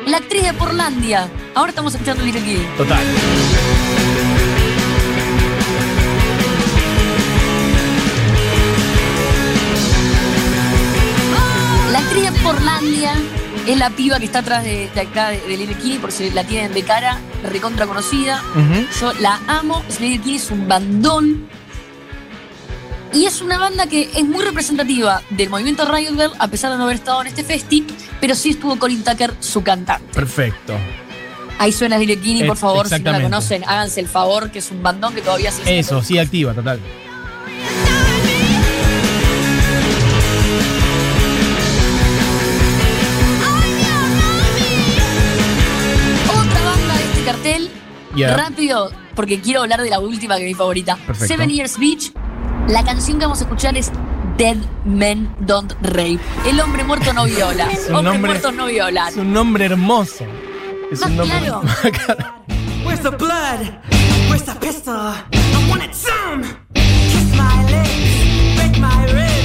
la 0.08 0.18
actriz 0.18 0.44
de 0.44 0.54
Portlandia. 0.54 1.30
Ahora 1.54 1.70
estamos 1.70 1.94
escuchando 1.94 2.24
Little 2.24 2.42
Kinney. 2.42 2.68
Total. 2.78 3.04
Portlandia 12.46 13.14
es 13.66 13.78
la 13.80 13.90
piba 13.90 14.20
que 14.20 14.25
está 14.25 14.40
atrás 14.40 14.64
de, 14.64 14.88
de 14.94 15.02
acá 15.02 15.30
de, 15.30 15.40
de 15.40 16.00
por 16.00 16.12
si 16.12 16.30
la 16.30 16.44
tienen 16.44 16.74
de 16.75 16.84
cara, 16.84 17.18
recontra 17.44 17.88
conocida. 17.88 18.44
Yo 19.00 19.14
la 19.14 19.40
amo. 19.48 19.84
Slater 19.90 20.22
Kinney 20.22 20.36
es 20.36 20.52
un 20.52 20.68
bandón. 20.68 21.48
Y 23.14 23.25
es 23.25 23.42
una 23.42 23.58
banda 23.58 23.88
que 23.88 24.12
es 24.14 24.24
muy 24.25 24.44
representativa 24.44 25.24
del 25.32 25.50
movimiento 25.50 25.86
Riot 25.92 26.12
Girl, 26.12 26.34
a 26.38 26.48
pesar 26.48 26.72
de 26.72 26.78
no 26.78 26.84
haber 26.84 26.98
estado 26.98 27.22
en 27.22 27.28
este 27.28 27.44
festi, 27.44 27.88
pero 28.22 28.36
sí 28.36 28.52
estuvo 28.52 28.78
Colin 28.78 29.04
Tucker, 29.04 29.34
su 29.40 29.64
cantante. 29.64 30.14
Perfecto. 30.14 30.75
Ahí 31.58 31.72
suena 31.72 31.96
Slater 31.98 32.20
Kinney, 32.20 32.46
por 32.46 32.58
favor, 32.58 32.88
si 32.88 33.00
no 33.00 33.12
la 33.12 33.22
conocen, 33.22 33.64
háganse 33.64 34.02
el 34.02 34.08
favor, 34.08 34.52
que 34.52 34.60
es 34.60 34.70
un 34.70 34.84
bandón 34.84 35.16
que 35.16 35.22
todavía 35.22 35.50
siendo 35.52 35.72
Eso, 35.72 36.04
sí, 36.04 36.20
activa, 36.20 36.54
total. 36.54 36.80
Yeah. 48.16 48.36
Rápido, 48.38 48.92
porque 49.16 49.40
quiero 49.42 49.62
hablar 49.62 49.82
de 49.82 49.90
la 49.90 50.00
última 50.00 50.38
que 50.38 50.44
es 50.44 50.48
mi 50.50 50.54
favorita. 50.56 50.96
Perfecto. 50.96 51.26
Seven 51.28 51.50
Years 51.50 51.78
Beach. 51.78 52.12
La 52.68 52.84
canción 52.84 53.20
que 53.20 53.26
vamos 53.26 53.42
a 53.42 53.44
escuchar 53.44 53.78
es 53.78 53.92
Dead 54.38 54.58
Men 54.86 55.34
Don't 55.42 55.74
Rape. 55.82 56.20
El 56.48 56.60
hombre 56.62 56.84
muerto 56.84 57.14
no 57.14 57.26
viola. 57.26 57.68
Es 57.72 57.88
un 57.90 57.96
Hombres 57.96 58.14
nombre- 58.14 58.32
muertos 58.32 58.54
no 58.56 58.66
violan. 58.68 59.08
Es 59.10 59.18
un 59.18 59.34
nombre 59.34 59.66
hermoso. 59.66 60.26
Es 60.92 61.00
Más 61.02 61.10
un 61.10 61.18
nombre. 61.18 61.40
claro. 61.40 61.62
Where's 62.86 63.02
the 63.02 63.10
blood? 63.12 63.80
Where's 64.30 64.44
the 64.44 64.54
pistol? 64.60 64.96
I 65.34 65.70
want 65.70 65.84
it 65.84 65.94
some. 65.94 66.44
Kiss 66.74 67.36
my 67.36 67.64
lips, 67.66 68.56
break 68.56 68.78
my 68.80 69.06
ribs. 69.12 69.45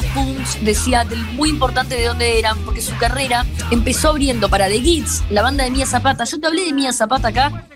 Pibas 0.00 0.14
punks 0.14 0.64
de 0.64 0.74
Seattle, 0.74 1.16
muy 1.34 1.48
importante 1.50 1.94
de 1.96 2.06
dónde 2.06 2.38
eran, 2.38 2.58
porque 2.58 2.80
su 2.80 2.96
carrera 2.96 3.44
empezó 3.70 4.10
abriendo 4.10 4.48
para 4.48 4.68
The 4.68 4.80
Gits, 4.80 5.24
la 5.30 5.42
banda 5.42 5.64
de 5.64 5.70
Mia 5.70 5.86
Zapata. 5.86 6.24
Yo 6.24 6.38
te 6.40 6.46
hablé 6.46 6.64
de 6.64 6.72
Mia 6.72 6.92
Zapata 6.92 7.28
acá. 7.28 7.66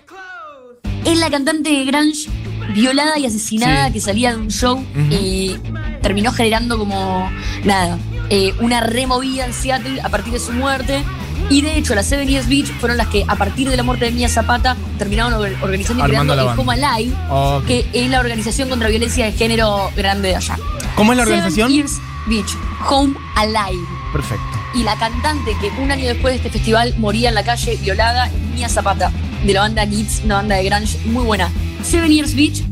Es 1.05 1.17
la 1.17 1.29
cantante 1.29 1.69
de 1.69 1.85
Grunge 1.85 2.29
violada 2.73 3.17
y 3.17 3.25
asesinada 3.25 3.87
Sí. 3.87 3.93
que 3.93 4.01
salía 4.01 4.31
de 4.31 4.37
un 4.37 4.49
show 4.49 4.83
y 5.09 5.55
terminó 6.01 6.31
generando 6.31 6.77
como, 6.77 7.29
nada, 7.63 7.97
eh, 8.29 8.53
una 8.61 8.81
removida 8.81 9.45
en 9.45 9.53
Seattle 9.53 9.99
a 10.01 10.09
partir 10.09 10.31
de 10.33 10.39
su 10.39 10.51
muerte. 10.53 11.03
Y 11.49 11.63
de 11.63 11.75
hecho, 11.77 11.95
las 11.95 12.05
Seven 12.05 12.27
Years 12.29 12.47
Beach 12.47 12.67
fueron 12.79 12.97
las 12.97 13.07
que, 13.07 13.25
a 13.27 13.35
partir 13.35 13.67
de 13.69 13.75
la 13.75 13.83
muerte 13.83 14.05
de 14.05 14.11
Mia 14.11 14.29
Zapata, 14.29 14.77
terminaron 14.97 15.33
or- 15.33 15.53
organizando 15.61 16.01
y 16.01 16.05
Armando 16.05 16.33
creando 16.33 16.71
el 16.71 16.83
Alive, 16.83 17.15
Ok. 17.29 17.65
que 17.65 17.85
es 17.91 18.09
la 18.09 18.19
organización 18.19 18.69
contra 18.69 18.87
violencia 18.87 19.25
de 19.25 19.31
género 19.33 19.89
grande 19.97 20.29
de 20.29 20.35
allá. 20.37 20.57
¿Cómo 20.95 21.13
es 21.13 21.17
la 21.17 21.25
Seven 21.25 21.39
organización? 21.39 21.71
Years 21.71 22.01
Beach, 22.27 22.57
Home 22.89 23.15
Alive. 23.35 23.85
Perfecto. 24.13 24.45
Y 24.73 24.83
la 24.83 24.95
cantante 24.97 25.55
que 25.59 25.69
un 25.81 25.91
año 25.91 26.05
después 26.05 26.33
de 26.33 26.37
este 26.37 26.49
festival 26.49 26.93
moría 26.97 27.29
en 27.29 27.35
la 27.35 27.43
calle 27.43 27.77
violada, 27.77 28.29
Mia 28.53 28.69
Zapata, 28.69 29.11
de 29.45 29.53
la 29.53 29.61
banda 29.61 29.85
Gits, 29.85 30.21
una 30.23 30.35
banda 30.35 30.55
de 30.55 30.63
grunge 30.63 30.97
muy 31.05 31.23
buena. 31.25 31.49
Seven 31.83 32.11
Years 32.11 32.35
Beach 32.35 32.63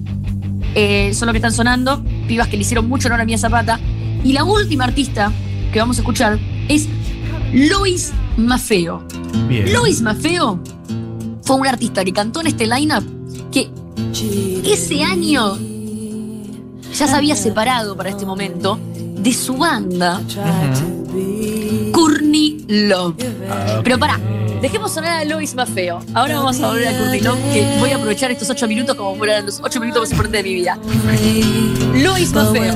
eh, 0.76 1.12
son 1.14 1.26
los 1.26 1.34
que 1.34 1.38
están 1.38 1.52
sonando, 1.52 2.04
pibas 2.28 2.48
que 2.48 2.58
le 2.58 2.62
hicieron 2.62 2.88
mucho 2.88 3.08
honor 3.08 3.22
a 3.22 3.26
Mia 3.26 3.38
Zapata. 3.38 3.80
Y 4.24 4.34
la 4.34 4.44
última 4.44 4.84
artista 4.84 5.32
que 5.74 5.80
vamos 5.80 5.98
a 5.98 6.02
escuchar 6.02 6.40
es 6.68 6.88
Lois 7.54 8.12
Mafeo. 8.38 9.04
Bien. 9.48 9.72
Lois 9.74 10.02
Mafeo 10.02 10.62
fue 11.44 11.56
un 11.56 11.68
artista 11.68 12.06
que 12.06 12.14
cantó 12.14 12.42
en 12.42 12.48
este 12.48 12.68
lineup 12.68 13.04
que 13.52 13.70
ese 14.64 15.04
año 15.04 15.58
ya 17.00 17.08
se 17.08 17.16
había 17.16 17.36
separado 17.38 17.96
para 17.96 18.10
este 18.10 18.26
momento 18.26 18.78
de 18.94 19.34
su 19.34 19.56
banda 19.56 20.22
Courtney 21.94 22.66
Love. 22.68 23.16
Ah, 23.50 23.80
Pero 23.82 23.98
pará, 23.98 24.20
dejemos 24.62 24.92
sonar 24.92 25.22
a 25.22 25.24
Lois 25.24 25.56
Mafeo. 25.56 26.00
Ahora 26.14 26.36
vamos 26.36 26.60
a 26.60 26.68
volver 26.68 26.90
a 26.90 26.98
Courtney 26.98 27.22
Love, 27.22 27.40
que 27.54 27.78
voy 27.80 27.92
a 27.92 27.96
aprovechar 27.96 28.32
estos 28.32 28.50
ocho 28.50 28.68
minutos 28.68 28.98
como 28.98 29.16
fueran 29.16 29.46
los 29.46 29.62
ocho 29.64 29.80
minutos 29.80 30.02
más 30.02 30.12
importantes 30.12 30.44
de 30.44 30.50
mi 30.50 30.56
vida. 30.56 30.78
Lois 31.96 32.34
Mafeo. 32.34 32.76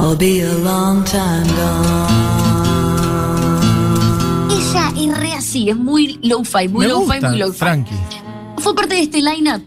I'll 0.00 0.16
be 0.16 0.40
a 0.40 0.52
long 0.54 1.04
time 1.04 1.46
gone. 1.56 2.17
Ella 4.68 4.92
es 4.96 5.18
re 5.18 5.32
así, 5.32 5.70
es 5.70 5.76
muy 5.76 6.18
low-fi, 6.22 6.68
muy 6.68 6.86
low-fi, 6.86 7.20
muy 7.20 7.38
low-fi. 7.38 7.84
Fue 8.58 8.74
parte 8.74 8.96
de 8.96 9.02
este 9.02 9.22
lineup 9.22 9.62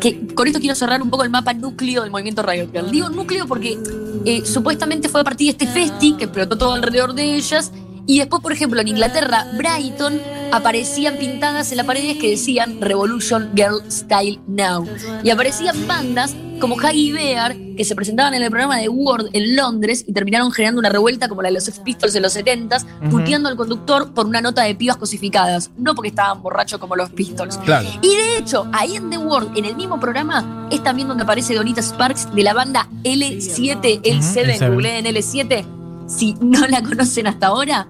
que 0.00 0.28
con 0.34 0.46
esto 0.46 0.60
quiero 0.60 0.76
cerrar 0.76 1.02
un 1.02 1.10
poco 1.10 1.24
el 1.24 1.30
mapa 1.30 1.54
núcleo 1.54 2.02
del 2.02 2.10
movimiento 2.12 2.42
Riot 2.42 2.70
Girl. 2.72 2.90
Digo 2.90 3.08
núcleo 3.08 3.46
porque 3.48 3.76
eh, 4.24 4.42
supuestamente 4.44 5.08
fue 5.08 5.22
a 5.22 5.24
partir 5.24 5.46
de 5.46 5.64
este 5.64 5.66
festi 5.66 6.12
que 6.12 6.24
explotó 6.24 6.56
todo 6.56 6.74
alrededor 6.74 7.14
de 7.14 7.34
ellas. 7.34 7.72
Y 8.06 8.18
después, 8.20 8.40
por 8.40 8.52
ejemplo, 8.52 8.80
en 8.80 8.88
Inglaterra, 8.88 9.44
Brighton, 9.56 10.20
aparecían 10.52 11.16
pintadas 11.16 11.72
en 11.72 11.78
las 11.78 11.86
paredes 11.86 12.16
que 12.18 12.30
decían 12.30 12.80
Revolution 12.80 13.50
Girl 13.54 13.82
Style 13.90 14.40
Now. 14.46 14.86
Y 15.24 15.30
aparecían 15.30 15.86
bandas 15.86 16.34
como 16.60 16.76
Huggy 16.76 17.12
Bear, 17.12 17.56
que 17.78 17.84
se 17.84 17.94
presentaban 17.94 18.34
en 18.34 18.42
el 18.42 18.50
programa 18.50 18.76
de 18.76 18.88
Word 18.88 19.30
en 19.32 19.54
Londres 19.54 20.04
y 20.06 20.12
terminaron 20.12 20.50
generando 20.50 20.80
una 20.80 20.88
revuelta 20.88 21.28
como 21.28 21.42
la 21.42 21.48
de 21.48 21.54
los 21.54 21.64
Sex 21.64 21.78
Pistols 21.78 22.14
en 22.16 22.22
los 22.22 22.36
70s, 22.36 22.84
puteando 23.08 23.48
al 23.48 23.56
conductor 23.56 24.12
por 24.12 24.26
una 24.26 24.40
nota 24.40 24.64
de 24.64 24.74
pibas 24.74 24.96
cosificadas, 24.96 25.70
no 25.78 25.94
porque 25.94 26.08
estaban 26.08 26.42
borrachos 26.42 26.80
como 26.80 26.96
los 26.96 27.08
Pistols. 27.10 27.56
Claro. 27.58 27.88
Y 28.02 28.16
de 28.16 28.38
hecho, 28.38 28.66
ahí 28.72 28.96
en 28.96 29.10
The 29.10 29.18
World, 29.18 29.56
en 29.56 29.64
el 29.64 29.76
mismo 29.76 30.00
programa, 30.00 30.68
es 30.72 30.82
también 30.82 31.06
donde 31.06 31.22
aparece 31.22 31.54
Donita 31.54 31.80
Sparks 31.80 32.34
de 32.34 32.42
la 32.42 32.52
banda 32.52 32.88
L7, 33.04 34.02
L7, 34.02 34.58
L7. 34.58 34.70
googleen 34.70 35.06
L7. 35.06 35.64
Si 36.08 36.34
no 36.40 36.66
la 36.66 36.82
conocen 36.82 37.28
hasta 37.28 37.46
ahora, 37.46 37.86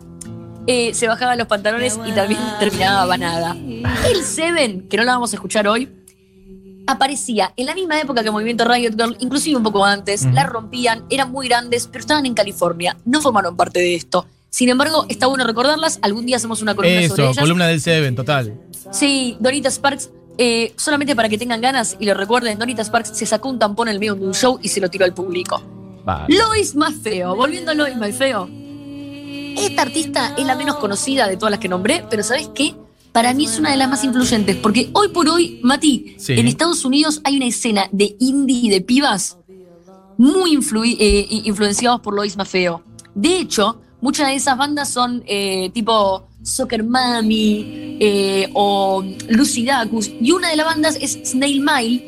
eh, 0.67 0.93
se 0.93 1.09
bajaba 1.09 1.35
los 1.35 1.47
pantalones 1.47 1.99
y 2.07 2.13
también 2.13 2.41
terminaba 2.61 3.07
banada. 3.07 3.57
El 3.57 4.23
7, 4.23 4.85
que 4.91 4.97
no 4.99 5.05
la 5.05 5.13
vamos 5.13 5.33
a 5.33 5.37
escuchar 5.37 5.67
hoy, 5.67 5.89
aparecía 6.89 7.53
en 7.57 7.67
la 7.67 7.75
misma 7.75 8.01
época 8.01 8.25
que 8.25 8.31
Movimiento 8.31 8.65
Riot 8.65 8.93
Girl, 8.97 9.17
inclusive 9.21 9.57
un 9.57 9.63
poco 9.63 9.85
antes, 9.85 10.25
la 10.33 10.45
rompían, 10.45 11.05
eran 11.11 11.31
muy 11.31 11.47
grandes, 11.49 11.87
pero 11.87 12.01
estaban 12.01 12.27
en 12.27 12.35
California, 12.35 12.97
no 13.05 13.21
formaron 13.21 13.57
parte 13.57 13.79
de 13.79 13.95
esto. 13.95 14.27
Sin 14.51 14.71
embargo, 14.71 15.05
está 15.09 15.27
bueno 15.27 15.45
recordarlas, 15.47 15.99
algún 16.03 16.25
día 16.25 16.37
hacemos 16.37 16.63
una 16.63 16.75
columna 16.75 17.01
sobre 17.09 17.23
Eso, 17.23 17.23
ellas. 17.33 17.39
columna 17.39 17.67
del 17.67 17.81
Seven, 17.81 18.17
total. 18.17 18.59
Sí, 18.91 19.37
Donita 19.39 19.71
Sparks, 19.71 20.11
eh, 20.39 20.73
solamente 20.77 21.15
para 21.15 21.29
que 21.29 21.37
tengan 21.37 21.61
ganas 21.61 21.97
y 22.01 22.07
lo 22.07 22.15
recuerden, 22.15 22.59
Donita 22.59 22.83
Sparks 22.83 23.11
se 23.17 23.27
sacó 23.27 23.51
un 23.51 23.59
tampón 23.59 23.89
en 23.89 23.95
el 23.95 24.01
medio 24.01 24.15
de 24.15 24.25
un 24.25 24.35
show 24.35 24.59
y 24.63 24.69
se 24.69 24.81
lo 24.81 24.89
tiró 24.89 25.05
al 25.05 25.13
público. 25.13 25.63
Vale. 26.05 26.35
Lois 26.35 26.75
más 26.75 26.95
feo, 26.95 27.37
volviendo 27.37 27.73
a 27.73 27.75
Lois 27.75 27.97
más 27.97 28.15
feo. 28.15 28.49
Esta 29.59 29.83
artista 29.83 30.35
es 30.39 30.47
la 30.47 30.55
menos 30.55 30.77
conocida 30.77 31.29
de 31.29 31.37
todas 31.37 31.51
las 31.51 31.61
que 31.61 31.69
nombré, 31.69 32.05
pero 32.09 32.23
¿sabes 32.23 32.49
qué? 32.55 32.75
Para 33.13 33.35
mí 33.35 33.47
es 33.47 33.59
una 33.59 33.71
de 33.71 33.77
las 33.77 33.89
más 33.89 34.05
influyentes, 34.05 34.57
porque 34.57 34.91
hoy 34.93 35.09
por 35.09 35.29
hoy, 35.29 35.59
Mati, 35.63 36.15
Sí. 36.19 36.35
en 36.35 36.47
Estados 36.47 36.85
Unidos 36.85 37.21
hay 37.25 37.37
una 37.37 37.47
escena 37.47 37.89
de 37.91 38.15
indie 38.21 38.61
y 38.65 38.69
de 38.69 38.81
pibas 38.81 39.39
muy 40.17 40.57
influi- 40.57 40.97
eh, 41.01 41.27
influenciados 41.45 42.01
por 42.01 42.15
Lois 42.15 42.37
Mafeo. 42.37 42.83
De 43.15 43.39
hecho, 43.39 43.81
muchas 44.01 44.29
de 44.29 44.35
esas 44.35 44.57
bandas 44.57 44.89
son 44.91 45.23
eh, 45.27 45.71
tipo 45.73 46.29
Soccer 46.43 46.85
Mami 46.85 47.97
eh, 48.01 48.49
o 48.55 49.05
Lucy 49.29 49.65
Dacus, 49.65 50.11
y 50.21 50.31
una 50.33 50.51
de 50.51 50.57
las 50.57 50.67
bandas 50.67 50.97
es 51.01 51.19
Snail 51.25 51.61
Mile. 51.61 52.08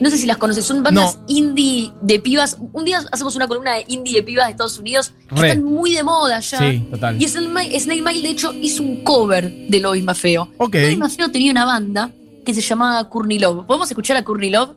No 0.00 0.08
sé 0.08 0.16
si 0.16 0.26
las 0.26 0.38
conoces, 0.38 0.64
son 0.64 0.82
bandas 0.82 1.16
No. 1.18 1.24
indie 1.28 1.92
de 2.00 2.18
pibas. 2.20 2.56
Un 2.72 2.84
día 2.86 3.02
hacemos 3.12 3.36
una 3.36 3.46
columna 3.46 3.74
de 3.74 3.84
indie 3.88 4.14
de 4.16 4.22
pibas 4.22 4.46
de 4.46 4.52
Estados 4.52 4.78
Unidos 4.78 5.12
que 5.28 5.34
Re. 5.36 5.48
están 5.48 5.64
muy 5.64 5.92
de 5.92 6.02
moda 6.02 6.40
ya. 6.40 6.58
Sí, 6.58 6.88
total. 6.90 7.20
Y 7.22 7.28
Snail 7.28 8.02
Mile, 8.02 8.22
de 8.22 8.30
hecho, 8.30 8.52
hizo 8.54 8.82
un 8.82 9.04
cover 9.04 9.50
de 9.68 9.78
Lois 9.80 10.02
Mafeo. 10.02 10.48
Ok. 10.56 10.74
Lois 10.76 10.98
Mafeo 10.98 11.30
tenía 11.30 11.52
una 11.52 11.66
banda 11.66 12.10
que 12.46 12.54
se 12.54 12.62
llamaba 12.62 13.08
Courtney 13.10 13.38
Love. 13.38 13.66
¿Podemos 13.66 13.90
escuchar 13.90 14.16
a 14.16 14.24
Courtney 14.24 14.48
Love? 14.50 14.70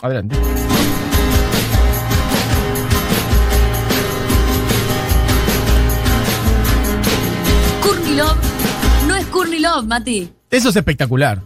Adelante. 0.00 0.36
Courtney 7.82 8.16
Love 8.16 8.36
no 9.06 9.14
es 9.14 9.26
Courtney 9.26 9.60
Love, 9.60 9.84
Mati. 9.86 10.32
Eso 10.50 10.68
es 10.68 10.76
espectacular. 10.76 11.42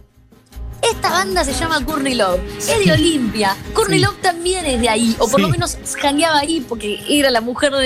Esta 0.91 1.09
banda 1.11 1.43
se 1.43 1.53
llama 1.53 1.83
Courtney 1.85 2.15
Love. 2.15 2.39
Es 2.57 2.85
de 2.85 2.91
Olimpia. 2.91 3.55
Courtney 3.73 3.99
Sí. 3.99 4.05
Love 4.05 4.17
también 4.21 4.65
es 4.65 4.81
de 4.81 4.89
ahí. 4.89 5.15
O 5.19 5.27
por 5.27 5.39
Sí. 5.39 5.41
lo 5.41 5.49
menos 5.49 5.77
jangueaba 5.99 6.39
ahí 6.39 6.61
porque 6.67 6.99
era 7.07 7.29
la 7.29 7.41
mujer 7.41 7.71
de, 7.73 7.79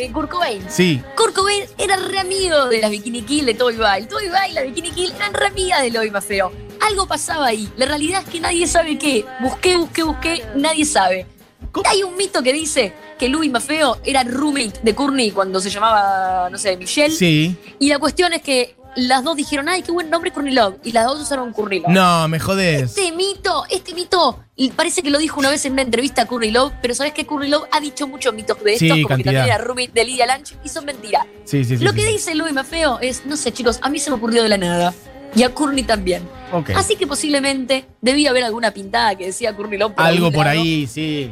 de 0.00 0.10
Kurt 0.12 0.30
Cobain. 0.30 0.62
Sí. 0.68 1.02
Kurt 1.16 1.34
Cobain 1.34 1.64
era 1.78 1.96
re 1.96 2.18
amigo 2.18 2.66
de 2.68 2.80
las 2.80 2.90
Bikini 2.90 3.22
Kill 3.22 3.46
de 3.46 3.54
Toy 3.54 3.74
Bile. 3.74 4.06
Toy 4.08 4.24
Bile 4.24 4.48
y 4.50 4.52
la 4.52 4.62
Bikini 4.62 4.90
Kill 4.90 5.12
eran 5.16 5.34
re 5.34 5.46
amigas 5.46 5.82
de 5.82 5.90
Loy 5.90 6.10
Mafeo. 6.10 6.52
Algo 6.80 7.06
pasaba 7.06 7.46
ahí. 7.46 7.68
La 7.76 7.86
realidad 7.86 8.22
es 8.24 8.28
que 8.30 8.40
nadie 8.40 8.66
sabe 8.66 8.98
qué. 8.98 9.24
Busqué, 9.40 9.76
busqué, 9.76 10.02
busqué, 10.02 10.44
nadie 10.56 10.84
sabe. 10.84 11.26
¿Cómo? 11.72 11.88
Hay 11.88 12.02
un 12.02 12.16
mito 12.16 12.42
que 12.42 12.52
dice 12.52 12.92
que 13.18 13.28
Louis 13.28 13.50
Mafeo 13.50 13.98
era 14.04 14.22
roommate 14.24 14.80
de 14.82 14.94
Courtney 14.94 15.30
cuando 15.30 15.58
se 15.60 15.70
llamaba, 15.70 16.48
no 16.50 16.58
sé, 16.58 16.76
Michelle. 16.76 17.14
Sí. 17.14 17.56
Y 17.78 17.88
la 17.88 17.98
cuestión 17.98 18.32
es 18.34 18.42
que 18.42 18.76
las 18.96 19.22
dos 19.22 19.36
dijeron, 19.36 19.68
ay, 19.68 19.82
qué 19.82 19.92
buen 19.92 20.10
nombre 20.10 20.30
Courtney 20.32 20.54
Love. 20.54 20.76
Y 20.82 20.92
las 20.92 21.04
dos 21.06 21.20
usaron 21.20 21.52
Courtney 21.52 21.80
Love. 21.80 21.90
No, 21.92 22.26
me 22.28 22.40
jodés. 22.40 22.82
Este 22.96 23.12
mito, 23.12 23.64
este 23.70 23.94
mito, 23.94 24.42
y 24.56 24.70
parece 24.70 25.02
que 25.02 25.10
lo 25.10 25.18
dijo 25.18 25.38
una 25.38 25.50
vez 25.50 25.64
en 25.66 25.72
una 25.74 25.82
entrevista 25.82 26.22
a 26.22 26.26
Courtney 26.26 26.50
Love, 26.50 26.72
pero 26.82 26.94
sabes 26.94 27.12
que 27.12 27.26
Courtney 27.26 27.50
Love 27.50 27.64
ha 27.70 27.80
dicho 27.80 28.08
muchos 28.08 28.32
mitos 28.34 28.62
de 28.64 28.78
Sí, 28.78 28.86
estos, 28.86 28.96
como 29.02 29.08
que 29.08 29.22
cantidad. 29.24 29.32
también 29.40 29.54
era 29.54 29.58
roommate 29.64 29.90
de 29.92 30.04
Lydia 30.04 30.26
Lunch, 30.34 30.54
y 30.64 30.68
son 30.68 30.84
mentiras. 30.86 31.26
Sí, 31.44 31.64
sí, 31.64 31.76
sí. 31.76 31.84
lo 31.84 31.90
sí, 31.92 31.96
que 31.96 32.02
sí. 32.06 32.12
dice 32.12 32.34
Louis 32.34 32.52
Mafeo 32.54 32.98
es, 33.00 33.24
no 33.26 33.36
sé 33.36 33.52
chicos, 33.52 33.78
a 33.82 33.88
mí 33.90 33.98
se 33.98 34.10
me 34.10 34.16
ocurrió 34.16 34.42
de 34.42 34.48
la 34.48 34.58
nada. 34.58 34.94
Y 35.34 35.42
a 35.42 35.52
Courtney 35.52 35.82
también. 35.84 36.22
Ok. 36.52 36.70
Así 36.70 36.96
que 36.96 37.06
posiblemente 37.06 37.84
debía 38.00 38.30
haber 38.30 38.44
alguna 38.44 38.70
pintada 38.72 39.14
que 39.16 39.26
decía 39.26 39.54
Courtney 39.54 39.78
Love. 39.78 39.92
por 39.92 40.04
Algo 40.06 40.26
algún 40.28 40.32
por 40.32 40.48
ahí, 40.48 40.86
sí. 40.86 41.30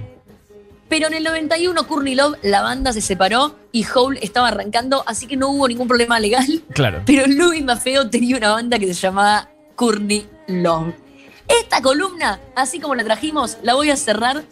Pero 0.90 1.06
en 1.06 1.14
el 1.14 1.24
91 1.24 1.86
Courtney 1.86 2.14
Love, 2.14 2.36
la 2.42 2.60
banda 2.60 2.92
se 2.92 3.00
separó 3.00 3.56
y 3.74 3.84
Hole 3.92 4.20
estaba 4.22 4.48
arrancando, 4.48 5.02
así 5.04 5.26
que 5.26 5.36
no 5.36 5.48
hubo 5.50 5.66
ningún 5.66 5.88
problema 5.88 6.20
legal. 6.20 6.62
Claro. 6.72 7.02
Pero 7.04 7.26
Louis 7.26 7.64
Mafeo 7.64 8.08
tenía 8.08 8.36
una 8.36 8.52
banda 8.52 8.78
que 8.78 8.86
se 8.86 8.94
llamaba 8.94 9.50
Courtney 9.74 10.28
Love. 10.46 10.94
Esta 11.48 11.82
columna, 11.82 12.38
así 12.54 12.78
como 12.78 12.94
la 12.94 13.02
trajimos, 13.02 13.58
la 13.64 13.74
voy 13.74 13.90
a 13.90 13.96
cerrar. 13.96 14.44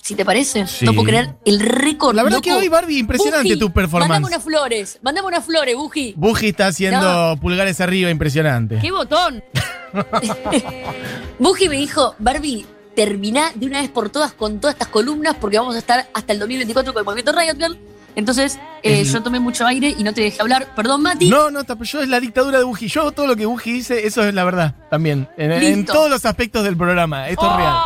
Si 0.00 0.14
te 0.14 0.24
parece, 0.24 0.66
Sí. 0.66 0.86
no 0.86 0.94
puedo 0.94 1.06
creer 1.06 1.34
el 1.44 1.60
récord. 1.60 2.16
La 2.16 2.22
verdad 2.22 2.38
loco. 2.38 2.44
que 2.44 2.52
hoy, 2.54 2.68
Barbie, 2.68 2.98
impresionante 2.98 3.46
Buji, 3.50 3.58
tu 3.60 3.70
performance. 3.70 4.08
Mandame 4.08 4.26
unas 4.34 4.42
flores, 4.42 4.98
mandame 5.02 5.28
unas 5.28 5.44
flores, 5.44 5.76
Buji. 5.76 6.14
Buji 6.16 6.48
está 6.48 6.68
haciendo 6.68 7.36
pulgares 7.42 7.78
arriba, 7.82 8.08
impresionante. 8.10 8.78
¡Qué 8.80 8.90
botón! 8.90 9.44
Buji 11.38 11.68
me 11.68 11.76
dijo, 11.76 12.14
Barbie, 12.18 12.64
terminá 12.94 13.52
de 13.54 13.66
una 13.66 13.80
vez 13.80 13.90
por 13.90 14.10
todas 14.10 14.32
con 14.32 14.60
todas 14.60 14.74
estas 14.74 14.88
columnas 14.88 15.36
porque 15.40 15.58
vamos 15.58 15.74
a 15.74 15.78
estar 15.78 16.08
hasta 16.12 16.32
el 16.32 16.38
2024 16.38 16.92
con 16.92 17.00
el 17.00 17.04
movimiento 17.04 17.32
Riot 17.32 17.56
Girl. 17.56 17.78
Entonces, 18.14 18.58
eh, 18.82 19.04
yo 19.04 19.22
tomé 19.22 19.40
mucho 19.40 19.66
aire 19.66 19.94
y 19.96 20.04
no 20.04 20.12
te 20.12 20.20
dejé 20.20 20.42
hablar. 20.42 20.74
Perdón, 20.76 21.00
Mati. 21.00 21.30
No, 21.30 21.50
no, 21.50 21.62
yo 21.82 22.02
es 22.02 22.08
la 22.08 22.20
dictadura 22.20 22.58
de 22.58 22.64
Buji. 22.64 22.88
Yo 22.88 23.10
todo 23.12 23.26
lo 23.26 23.36
que 23.36 23.46
Buji 23.46 23.72
dice, 23.72 24.06
eso 24.06 24.22
es 24.22 24.34
la 24.34 24.44
verdad 24.44 24.74
también. 24.90 25.28
En, 25.38 25.86
todos 25.86 26.10
los 26.10 26.24
aspectos 26.26 26.62
del 26.64 26.76
programa. 26.76 27.28
Esto 27.28 27.50
es 27.50 27.56
real. 27.56 27.76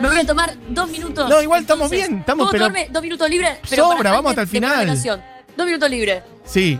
Me 0.00 0.08
voy 0.08 0.18
a 0.18 0.26
tomar 0.26 0.54
dos 0.68 0.88
minutos. 0.88 1.28
No, 1.28 1.42
igual 1.42 1.62
estamos 1.62 1.90
bien, 1.90 2.18
estamos, 2.18 2.44
¿puedo 2.44 2.52
pero- 2.52 2.64
tomarme 2.66 2.88
dos 2.92 3.02
minutos 3.02 3.28
libres? 3.28 3.58
Pero 3.68 3.84
Sobra, 3.84 3.96
para- 3.98 4.12
vamos 4.12 4.30
hasta 4.30 4.42
el 4.42 4.48
final. 4.48 4.86
Dos 5.56 5.66
minutos 5.66 5.90
libres. 5.90 6.22
Sí. 6.44 6.78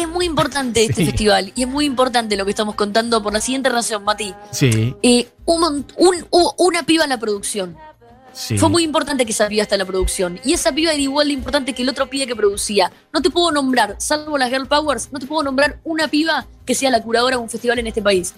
Es 0.00 0.08
muy 0.08 0.24
importante 0.26 0.82
este 0.82 0.94
Sí. 1.04 1.06
festival 1.06 1.52
y 1.54 1.62
es 1.62 1.68
muy 1.68 1.84
importante 1.84 2.36
lo 2.36 2.44
que 2.44 2.50
estamos 2.50 2.74
contando 2.74 3.22
por 3.22 3.32
la 3.32 3.40
siguiente 3.40 3.68
razón, 3.68 4.02
Mati. 4.04 4.34
Sí. 4.50 4.94
Eh, 5.02 5.28
un 5.44 5.84
un- 5.96 6.26
una 6.58 6.82
piba 6.84 7.04
en 7.04 7.10
la 7.10 7.18
producción. 7.18 7.76
Sí. 8.32 8.56
Fue 8.58 8.68
muy 8.68 8.84
importante 8.84 9.26
que 9.26 9.32
esa 9.32 9.48
piba 9.48 9.62
está 9.62 9.74
en 9.74 9.80
la 9.80 9.84
producción. 9.84 10.38
Y 10.44 10.52
esa 10.52 10.72
piba 10.72 10.92
era 10.92 11.02
igual 11.02 11.26
de 11.28 11.34
importante 11.34 11.74
que 11.74 11.82
el 11.82 11.88
otro 11.88 12.08
pibe 12.08 12.26
que 12.26 12.36
producía. 12.36 12.90
No 13.12 13.20
te 13.20 13.28
puedo 13.30 13.50
nombrar, 13.50 13.96
salvo 13.98 14.38
las 14.38 14.50
Girl 14.50 14.66
Powers, 14.68 15.08
no 15.12 15.18
te 15.18 15.26
puedo 15.26 15.42
nombrar 15.42 15.78
una 15.84 16.08
piba 16.08 16.46
que 16.64 16.74
sea 16.74 16.90
la 16.90 17.02
curadora 17.02 17.36
de 17.36 17.42
un 17.42 17.50
festival 17.50 17.78
en 17.80 17.88
este 17.88 18.00
país. 18.02 18.34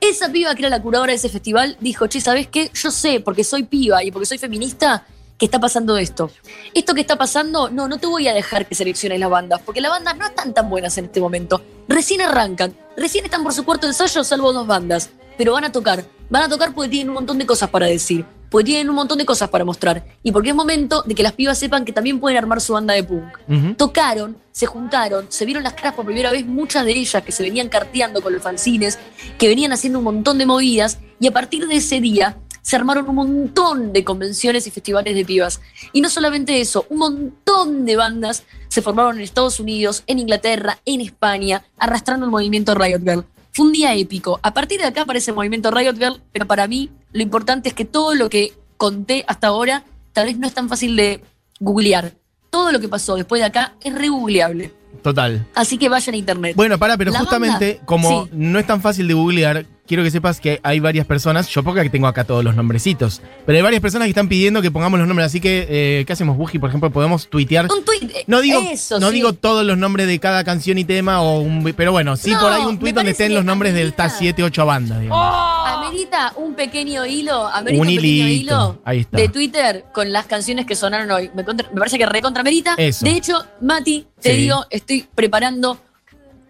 Esa 0.00 0.30
piba 0.30 0.54
que 0.54 0.62
era 0.62 0.70
la 0.70 0.80
curadora 0.80 1.10
de 1.12 1.16
ese 1.16 1.28
festival 1.28 1.76
dijo, 1.80 2.06
che, 2.06 2.20
¿sabes 2.22 2.48
qué? 2.48 2.70
Yo 2.74 2.90
sé, 2.90 3.20
porque 3.20 3.44
soy 3.44 3.64
piba 3.64 4.02
y 4.02 4.10
porque 4.10 4.24
soy 4.26 4.38
feminista, 4.38 5.06
que 5.38 5.46
está 5.46 5.58
pasando 5.58 5.96
esto. 5.96 6.30
Esto 6.74 6.94
que 6.94 7.00
está 7.00 7.16
pasando, 7.16 7.68
no, 7.70 7.88
no 7.88 7.98
te 7.98 8.06
voy 8.06 8.28
a 8.28 8.34
dejar 8.34 8.66
que 8.66 8.74
selecciones 8.74 9.18
las 9.18 9.30
bandas, 9.30 9.60
porque 9.62 9.80
las 9.80 9.90
bandas 9.90 10.16
no 10.16 10.26
están 10.26 10.54
tan 10.54 10.70
buenas 10.70 10.96
en 10.98 11.06
este 11.06 11.20
momento. 11.20 11.62
Recién 11.88 12.20
arrancan, 12.20 12.74
recién 12.96 13.24
están 13.24 13.42
por 13.42 13.52
su 13.52 13.64
cuarto 13.64 13.86
ensayo, 13.86 14.22
salvo 14.24 14.52
dos 14.52 14.66
bandas. 14.66 15.10
Pero 15.36 15.52
van 15.52 15.64
a 15.64 15.72
tocar, 15.72 16.04
van 16.30 16.42
a 16.44 16.48
tocar 16.48 16.72
porque 16.72 16.90
tienen 16.90 17.08
un 17.08 17.14
montón 17.14 17.38
de 17.38 17.46
cosas 17.46 17.68
para 17.68 17.86
decir, 17.86 18.24
porque 18.48 18.66
tienen 18.66 18.88
un 18.88 18.94
montón 18.94 19.18
de 19.18 19.24
cosas 19.24 19.48
para 19.48 19.64
mostrar, 19.64 20.04
y 20.22 20.30
porque 20.30 20.50
es 20.50 20.54
momento 20.54 21.02
de 21.02 21.12
que 21.12 21.24
las 21.24 21.32
pibas 21.32 21.58
sepan 21.58 21.84
que 21.84 21.92
también 21.92 22.20
pueden 22.20 22.38
armar 22.38 22.60
su 22.60 22.72
banda 22.72 22.94
de 22.94 23.02
punk. 23.02 23.76
Tocaron, 23.76 24.36
se 24.52 24.66
juntaron, 24.66 25.26
se 25.28 25.44
vieron 25.44 25.64
las 25.64 25.72
caras 25.72 25.94
por 25.94 26.04
primera 26.04 26.30
vez, 26.30 26.46
muchas 26.46 26.84
de 26.84 26.92
ellas 26.92 27.20
que 27.24 27.32
se 27.32 27.42
venían 27.42 27.68
carteando 27.68 28.22
con 28.22 28.32
los 28.32 28.40
fanzines, 28.40 28.96
que 29.38 29.48
venían 29.48 29.72
haciendo 29.72 29.98
un 29.98 30.04
montón 30.04 30.38
de 30.38 30.46
movidas, 30.46 31.00
y 31.18 31.26
a 31.26 31.32
partir 31.32 31.66
de 31.66 31.74
ese 31.74 32.00
día 32.00 32.36
se 32.64 32.76
armaron 32.76 33.06
un 33.06 33.14
montón 33.14 33.92
de 33.92 34.04
convenciones 34.04 34.66
y 34.66 34.70
festivales 34.70 35.14
de 35.14 35.24
pibas. 35.26 35.60
Y 35.92 36.00
no 36.00 36.08
solamente 36.08 36.62
eso, 36.62 36.86
un 36.88 36.98
montón 36.98 37.84
de 37.84 37.94
bandas 37.94 38.44
se 38.68 38.80
formaron 38.80 39.16
en 39.16 39.22
Estados 39.22 39.60
Unidos, 39.60 40.02
en 40.06 40.18
Inglaterra, 40.18 40.78
en 40.86 41.02
España, 41.02 41.62
arrastrando 41.78 42.24
el 42.24 42.32
movimiento 42.32 42.74
Riot 42.74 43.02
Girl. 43.04 43.26
Fue 43.52 43.66
un 43.66 43.72
día 43.72 43.94
épico. 43.94 44.40
A 44.42 44.54
partir 44.54 44.80
de 44.80 44.86
acá 44.86 45.02
aparece 45.02 45.30
el 45.30 45.34
movimiento 45.34 45.70
Riot 45.70 45.96
Girl, 45.98 46.22
pero 46.32 46.46
para 46.46 46.66
mí 46.66 46.88
lo 47.12 47.22
importante 47.22 47.68
es 47.68 47.74
que 47.74 47.84
todo 47.84 48.14
lo 48.14 48.30
que 48.30 48.54
conté 48.78 49.26
hasta 49.28 49.48
ahora 49.48 49.84
tal 50.14 50.26
vez 50.26 50.38
no 50.38 50.46
es 50.46 50.54
tan 50.54 50.70
fácil 50.70 50.96
de 50.96 51.22
googlear. 51.60 52.14
Todo 52.48 52.72
lo 52.72 52.80
que 52.80 52.88
pasó 52.88 53.16
después 53.16 53.42
de 53.42 53.46
acá 53.46 53.74
es 53.82 53.94
re 53.94 54.08
googleable. 54.08 54.72
Total. 55.02 55.46
Así 55.54 55.76
que 55.76 55.90
vayan 55.90 56.14
a 56.14 56.18
internet. 56.18 56.56
Bueno, 56.56 56.78
para, 56.78 56.96
pero 56.96 57.10
La 57.10 57.18
justamente 57.18 57.72
banda, 57.74 57.86
como 57.86 58.24
sí. 58.24 58.30
no 58.32 58.58
es 58.58 58.66
tan 58.66 58.80
fácil 58.80 59.06
de 59.06 59.12
googlear, 59.12 59.66
quiero 59.86 60.02
que 60.02 60.10
sepas 60.10 60.40
que 60.40 60.60
hay 60.62 60.80
varias 60.80 61.06
personas, 61.06 61.48
yo 61.48 61.62
porque 61.62 61.88
tengo 61.90 62.06
acá 62.06 62.24
todos 62.24 62.42
los 62.42 62.54
nombrecitos, 62.56 63.20
pero 63.44 63.56
hay 63.56 63.62
varias 63.62 63.82
personas 63.82 64.06
que 64.06 64.10
están 64.10 64.28
pidiendo 64.28 64.62
que 64.62 64.70
pongamos 64.70 64.98
los 64.98 65.06
nombres, 65.06 65.26
así 65.26 65.40
que, 65.40 65.66
eh, 65.68 66.04
¿qué 66.06 66.12
hacemos, 66.12 66.36
Buji? 66.36 66.58
Por 66.58 66.70
ejemplo, 66.70 66.90
podemos 66.90 67.28
tuitear. 67.28 67.66
un 67.70 67.84
tweet. 67.84 68.08
eh, 68.14 68.24
No 68.26 68.40
digo, 68.40 68.60
eso, 68.70 68.98
no 68.98 69.08
sí. 69.08 69.14
digo 69.14 69.32
todos 69.34 69.64
los 69.64 69.76
nombres 69.76 70.06
de 70.06 70.18
cada 70.18 70.42
canción 70.44 70.78
y 70.78 70.84
tema, 70.84 71.20
o 71.20 71.40
un, 71.40 71.62
pero 71.76 71.92
bueno, 71.92 72.16
sí 72.16 72.30
No, 72.30 72.40
por 72.40 72.52
ahí 72.52 72.64
un 72.64 72.78
tweet 72.78 72.92
donde 72.92 73.10
estén 73.10 73.34
los 73.34 73.44
nombres 73.44 73.74
de 73.74 73.80
amerita. 73.80 74.06
estas 74.06 74.18
7, 74.18 74.42
8 74.42 74.64
bandas, 74.66 75.00
digamos. 75.00 75.64
Amerita 75.66 76.32
un 76.36 76.54
pequeño 76.54 77.04
hilo, 77.06 77.46
amerita 77.48 77.82
Un 77.82 77.88
un, 77.88 77.94
pequeño 77.94 78.28
hilo 78.28 78.80
ahí 78.84 79.00
está. 79.00 79.16
de 79.18 79.28
Twitter 79.28 79.84
con 79.92 80.10
las 80.12 80.26
canciones 80.26 80.66
que 80.66 80.74
sonaron 80.74 81.10
hoy. 81.10 81.30
Me, 81.34 81.44
contra- 81.44 81.68
me 81.70 81.78
parece 81.78 81.98
que 81.98 82.06
recontra 82.06 82.40
amerita. 82.40 82.74
Eso. 82.78 83.04
De 83.04 83.12
hecho, 83.12 83.44
Mati, 83.60 84.06
te 84.20 84.34
Sí. 84.34 84.40
digo, 84.42 84.64
estoy 84.70 85.06
preparando 85.14 85.78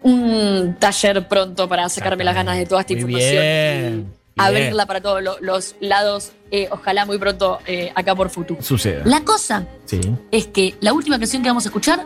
un 0.01 0.75
taller 0.79 1.27
pronto 1.27 1.67
para 1.67 1.87
sacarme 1.89 2.23
las 2.23 2.35
ganas 2.35 2.57
de 2.57 2.65
toda 2.65 2.81
esta 2.81 2.93
Muy 2.93 3.01
información. 3.01 3.31
bien, 3.31 3.85
y 3.85 3.91
bien. 3.91 4.13
abrirla 4.37 4.85
para 4.85 5.01
todos 5.01 5.21
lo- 5.23 5.37
los 5.41 5.75
lados, 5.79 6.31
eh, 6.51 6.67
ojalá 6.71 7.05
muy 7.05 7.17
pronto 7.17 7.59
eh, 7.65 7.91
acá 7.95 8.15
por 8.15 8.29
Futu. 8.29 8.57
Suceda. 8.61 9.01
La 9.05 9.21
cosa 9.21 9.65
Sí. 9.85 9.99
es 10.31 10.47
que 10.47 10.75
la 10.81 10.93
última 10.93 11.17
canción 11.17 11.41
que 11.41 11.49
vamos 11.49 11.65
a 11.65 11.69
escuchar 11.69 12.05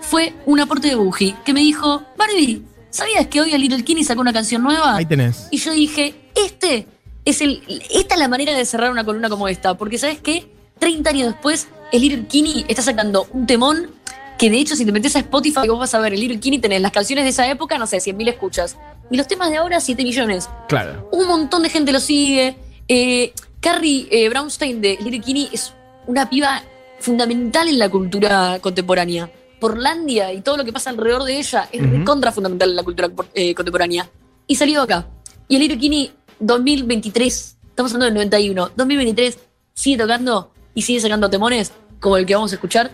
fue 0.00 0.32
un 0.46 0.60
aporte 0.60 0.88
de 0.88 0.94
Buji, 0.94 1.34
que 1.44 1.52
me 1.52 1.60
dijo, 1.60 2.02
Barbie, 2.16 2.62
¿sabías 2.90 3.26
que 3.26 3.40
hoy 3.40 3.52
el 3.52 3.60
Little 3.60 3.84
Kenny 3.84 4.04
sacó 4.04 4.20
una 4.20 4.32
canción 4.32 4.62
nueva? 4.62 4.96
Ahí 4.96 5.06
tenés. 5.06 5.48
Y 5.50 5.58
yo 5.58 5.72
dije, 5.72 6.14
este 6.34 6.86
es 7.24 7.40
el, 7.40 7.62
esta 7.90 8.14
es 8.14 8.20
la 8.20 8.28
manera 8.28 8.54
de 8.56 8.64
cerrar 8.64 8.90
una 8.90 9.04
columna 9.04 9.28
como 9.28 9.48
esta, 9.48 9.74
porque 9.76 9.98
¿sabes 9.98 10.18
qué? 10.20 10.50
30 10.78 11.10
años 11.10 11.26
después, 11.32 11.68
el 11.92 12.00
Little 12.02 12.26
Kenny 12.28 12.64
está 12.68 12.82
sacando 12.82 13.26
un 13.32 13.46
temón 13.46 13.90
que 14.38 14.50
de 14.50 14.58
hecho 14.58 14.76
si 14.76 14.84
te 14.84 14.92
metes 14.92 15.16
a 15.16 15.18
Spotify 15.18 15.66
vos 15.68 15.80
vas 15.80 15.94
a 15.94 15.98
ver, 15.98 16.14
el 16.14 16.20
Little 16.20 16.38
Kenny 16.40 16.58
tenés 16.58 16.80
las 16.80 16.92
canciones 16.92 17.24
de 17.24 17.30
esa 17.30 17.48
época, 17.50 17.76
no 17.76 17.86
sé, 17.86 17.98
100.000 17.98 18.28
escuchas. 18.28 18.76
Y 19.10 19.16
los 19.16 19.26
temas 19.26 19.50
de 19.50 19.56
ahora, 19.56 19.80
7 19.80 20.02
millones. 20.04 20.48
Claro. 20.68 21.08
Un 21.12 21.26
montón 21.26 21.62
de 21.62 21.70
gente 21.70 21.92
lo 21.92 22.00
sigue. 22.00 22.56
Eh, 22.86 23.32
Carrie 23.60 24.06
eh, 24.10 24.28
Brownstein 24.28 24.80
de 24.80 24.96
Little 25.02 25.20
Kenny 25.20 25.48
es 25.52 25.74
una 26.06 26.30
piba 26.30 26.62
fundamental 27.00 27.68
en 27.68 27.78
la 27.78 27.88
cultura 27.88 28.58
contemporánea. 28.60 29.30
Portlandia 29.60 30.32
y 30.32 30.40
todo 30.40 30.56
lo 30.56 30.64
que 30.64 30.72
pasa 30.72 30.90
alrededor 30.90 31.24
de 31.24 31.38
ella 31.38 31.68
es 31.72 31.82
Ujú. 31.82 32.04
contra 32.04 32.30
fundamental 32.30 32.70
en 32.70 32.76
la 32.76 32.84
cultura 32.84 33.10
eh, 33.34 33.54
contemporánea. 33.54 34.08
Y 34.46 34.54
salió 34.54 34.82
acá. 34.82 35.08
Y 35.48 35.56
el 35.56 35.62
Little 35.62 35.78
Kenny 35.78 36.12
2023, 36.38 37.56
estamos 37.70 37.92
hablando 37.92 38.04
del 38.06 38.14
91, 38.14 38.70
2023 38.76 39.38
sigue 39.74 39.98
tocando 39.98 40.52
y 40.74 40.82
sigue 40.82 41.00
sacando 41.00 41.28
temones 41.30 41.72
como 42.00 42.16
el 42.16 42.26
que 42.26 42.34
vamos 42.34 42.52
a 42.52 42.54
escuchar. 42.54 42.90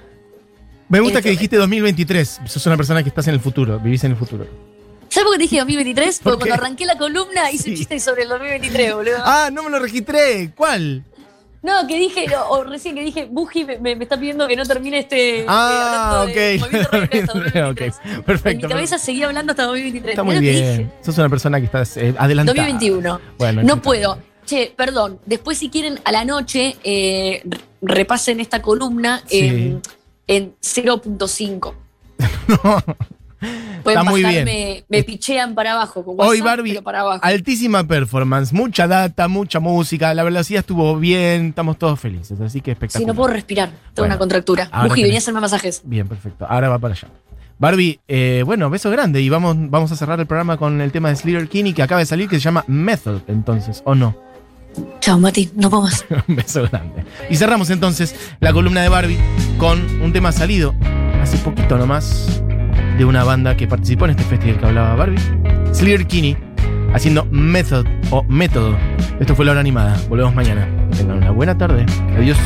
Me 0.89 1.01
gusta 1.01 1.23
que 1.23 1.31
dijiste 1.31 1.57
2023. 1.57 2.41
Sos 2.47 2.67
una 2.67 2.77
persona 2.77 3.03
que 3.03 3.09
estás 3.09 3.27
en 3.29 3.35
el 3.35 3.41
futuro, 3.41 3.79
vivís 3.81 4.05
en 4.05 4.13
el 4.13 4.17
futuro. 4.17 4.47
¿Sabes 5.09 5.25
por 5.27 5.33
qué 5.37 5.43
dije 5.43 5.59
2023? 5.59 6.19
¿Por 6.21 6.33
Porque 6.33 6.49
cuando 6.51 6.65
arranqué 6.65 6.85
la 6.87 6.99
columna 6.99 7.51
hice 7.51 7.71
un 7.71 7.77
Sí. 7.77 7.81
chiste 7.83 8.01
sobre 8.01 8.23
el 8.25 8.29
2023, 8.31 8.95
boludo. 8.95 9.17
Ah, 9.25 9.49
no 9.53 9.63
me 9.63 9.71
lo 9.71 9.79
registré. 9.79 10.51
¿Cuál? 10.57 11.05
No, 11.63 11.87
que 11.87 11.97
dije, 11.99 12.27
no, 12.27 12.49
o 12.51 12.65
recién 12.65 12.95
que 12.95 13.03
dije, 13.03 13.27
Buji 13.31 13.65
me, 13.65 13.79
me- 13.79 13.97
me 13.97 14.05
está 14.05 14.19
pidiendo 14.19 14.47
que 14.47 14.55
no 14.57 14.67
termine 14.67 14.99
este. 14.99 15.41
eh, 15.41 15.47
Ah, 15.49 16.27
ok. 16.29 16.61
movimiento 16.61 16.91
radical 16.91 17.21
hasta 17.21 17.33
2023. 17.39 17.95
ok, 17.95 18.25
perfecto. 18.27 18.67
En 18.67 18.69
mi 18.69 18.75
cabeza 18.75 18.99
seguía 18.99 19.27
hablando 19.27 19.53
hasta 19.53 19.63
2023. 19.65 20.11
Está 20.13 20.23
muy 20.25 20.39
bien. 20.41 20.55
dije. 20.79 20.91
Sos 21.01 21.17
una 21.17 21.29
persona 21.31 21.59
que 21.61 21.67
estás 21.67 21.97
eh, 21.97 22.15
adelantada. 22.19 22.55
2021. 22.59 23.21
Bueno, 23.39 23.63
no 23.63 23.81
puedo. 23.81 24.19
Che, 24.45 24.75
perdón. 24.77 25.21
Después, 25.25 25.57
si 25.57 25.71
quieren, 25.71 26.01
a 26.05 26.13
la 26.13 26.27
noche 26.27 26.77
eh, 26.85 27.41
re- 27.47 27.61
repasen 27.81 28.41
esta 28.41 28.61
columna 28.61 29.23
en, 29.31 29.81
en 30.27 30.55
0.5. 30.61 31.75
Pueden 33.83 33.99
Está 33.99 34.05
muy 34.11 34.25
bien. 34.25 34.45
Me, 34.47 34.85
me 34.89 35.03
pichean 35.03 35.55
para 35.55 35.73
abajo. 35.73 36.03
Con 36.03 36.15
WhatsApp, 36.19 36.31
Hoy, 36.31 36.41
Barbie, 36.41 36.71
pero 36.71 36.83
para 36.83 37.01
abajo. 37.01 37.21
altísima 37.23 37.85
performance, 37.87 38.53
mucha 38.55 38.87
data, 38.89 39.29
mucha 39.29 39.61
música, 39.61 40.15
la 40.15 40.23
velocidad 40.23 40.61
estuvo 40.61 40.97
bien, 40.99 41.49
estamos 41.49 41.77
todos 41.79 42.01
felices, 42.01 42.41
así 42.41 42.61
que 42.63 42.71
Si 42.71 42.73
espectacular. 42.73 43.09
no 43.09 43.15
puedo 43.15 43.29
respirar, 43.35 43.69
tengo 43.69 43.83
Bueno, 43.97 44.13
una 44.15 44.19
contractura. 44.19 44.71
Buji, 44.89 45.03
venía 45.03 45.19
a 45.19 45.19
hacerme 45.19 45.41
masajes. 45.41 45.83
Bien, 45.85 46.09
perfecto. 46.09 46.47
Ahora 46.49 46.71
va 46.71 46.79
para 46.79 46.95
allá. 46.95 47.09
Barbie, 47.59 48.01
eh, 48.09 48.43
bueno, 48.47 48.71
beso 48.71 48.91
grande 48.91 49.21
y 49.21 49.29
vamos, 49.29 49.55
vamos 49.59 49.93
a 49.93 49.97
cerrar 49.97 50.19
el 50.19 50.27
programa 50.27 50.57
con 50.57 50.81
el 50.81 50.91
tema 50.91 51.11
de 51.11 51.17
Slater 51.17 51.47
Kinney 51.49 51.75
que 51.75 51.83
acaba 51.83 51.99
de 51.99 52.07
salir 52.07 52.29
que 52.31 52.37
se 52.37 52.43
llama 52.43 52.65
Method, 52.67 53.21
entonces, 53.29 53.83
¿o 53.85 53.95
no? 53.95 54.17
Chao, 55.01 55.19
Mati, 55.19 55.51
no 55.55 55.71
puedo. 55.71 55.89
Un 56.29 56.37
beso 56.37 56.63
grande. 56.69 57.05
Y 57.31 57.37
cerramos 57.37 57.71
entonces 57.71 58.15
la 58.41 58.53
columna 58.53 58.83
de 58.83 58.89
Barbie 58.89 59.19
con 59.59 60.03
un 60.03 60.13
tema 60.13 60.33
salido 60.33 60.75
hace 61.23 61.39
poquito 61.39 61.77
nomás 61.77 62.43
de 62.99 63.05
una 63.05 63.25
banda 63.25 63.57
que 63.57 63.67
participó 63.67 64.05
en 64.05 64.13
este 64.13 64.25
festival 64.25 64.59
que 64.59 64.67
hablaba 64.67 64.95
Barbie. 64.95 65.21
Slater 65.73 66.07
Kinney 66.07 66.37
haciendo 66.95 67.27
Method 67.31 67.87
o 68.11 68.23
Método. 68.25 68.77
Esto 69.21 69.35
fue 69.35 69.45
la 69.45 69.53
hora 69.53 69.61
animada. 69.61 70.01
Volvemos 70.09 70.35
mañana. 70.35 70.69
Que 70.91 70.99
Tengan 70.99 71.19
una 71.19 71.31
buena 71.31 71.57
tarde. 71.57 71.85
Adiós. 72.17 72.39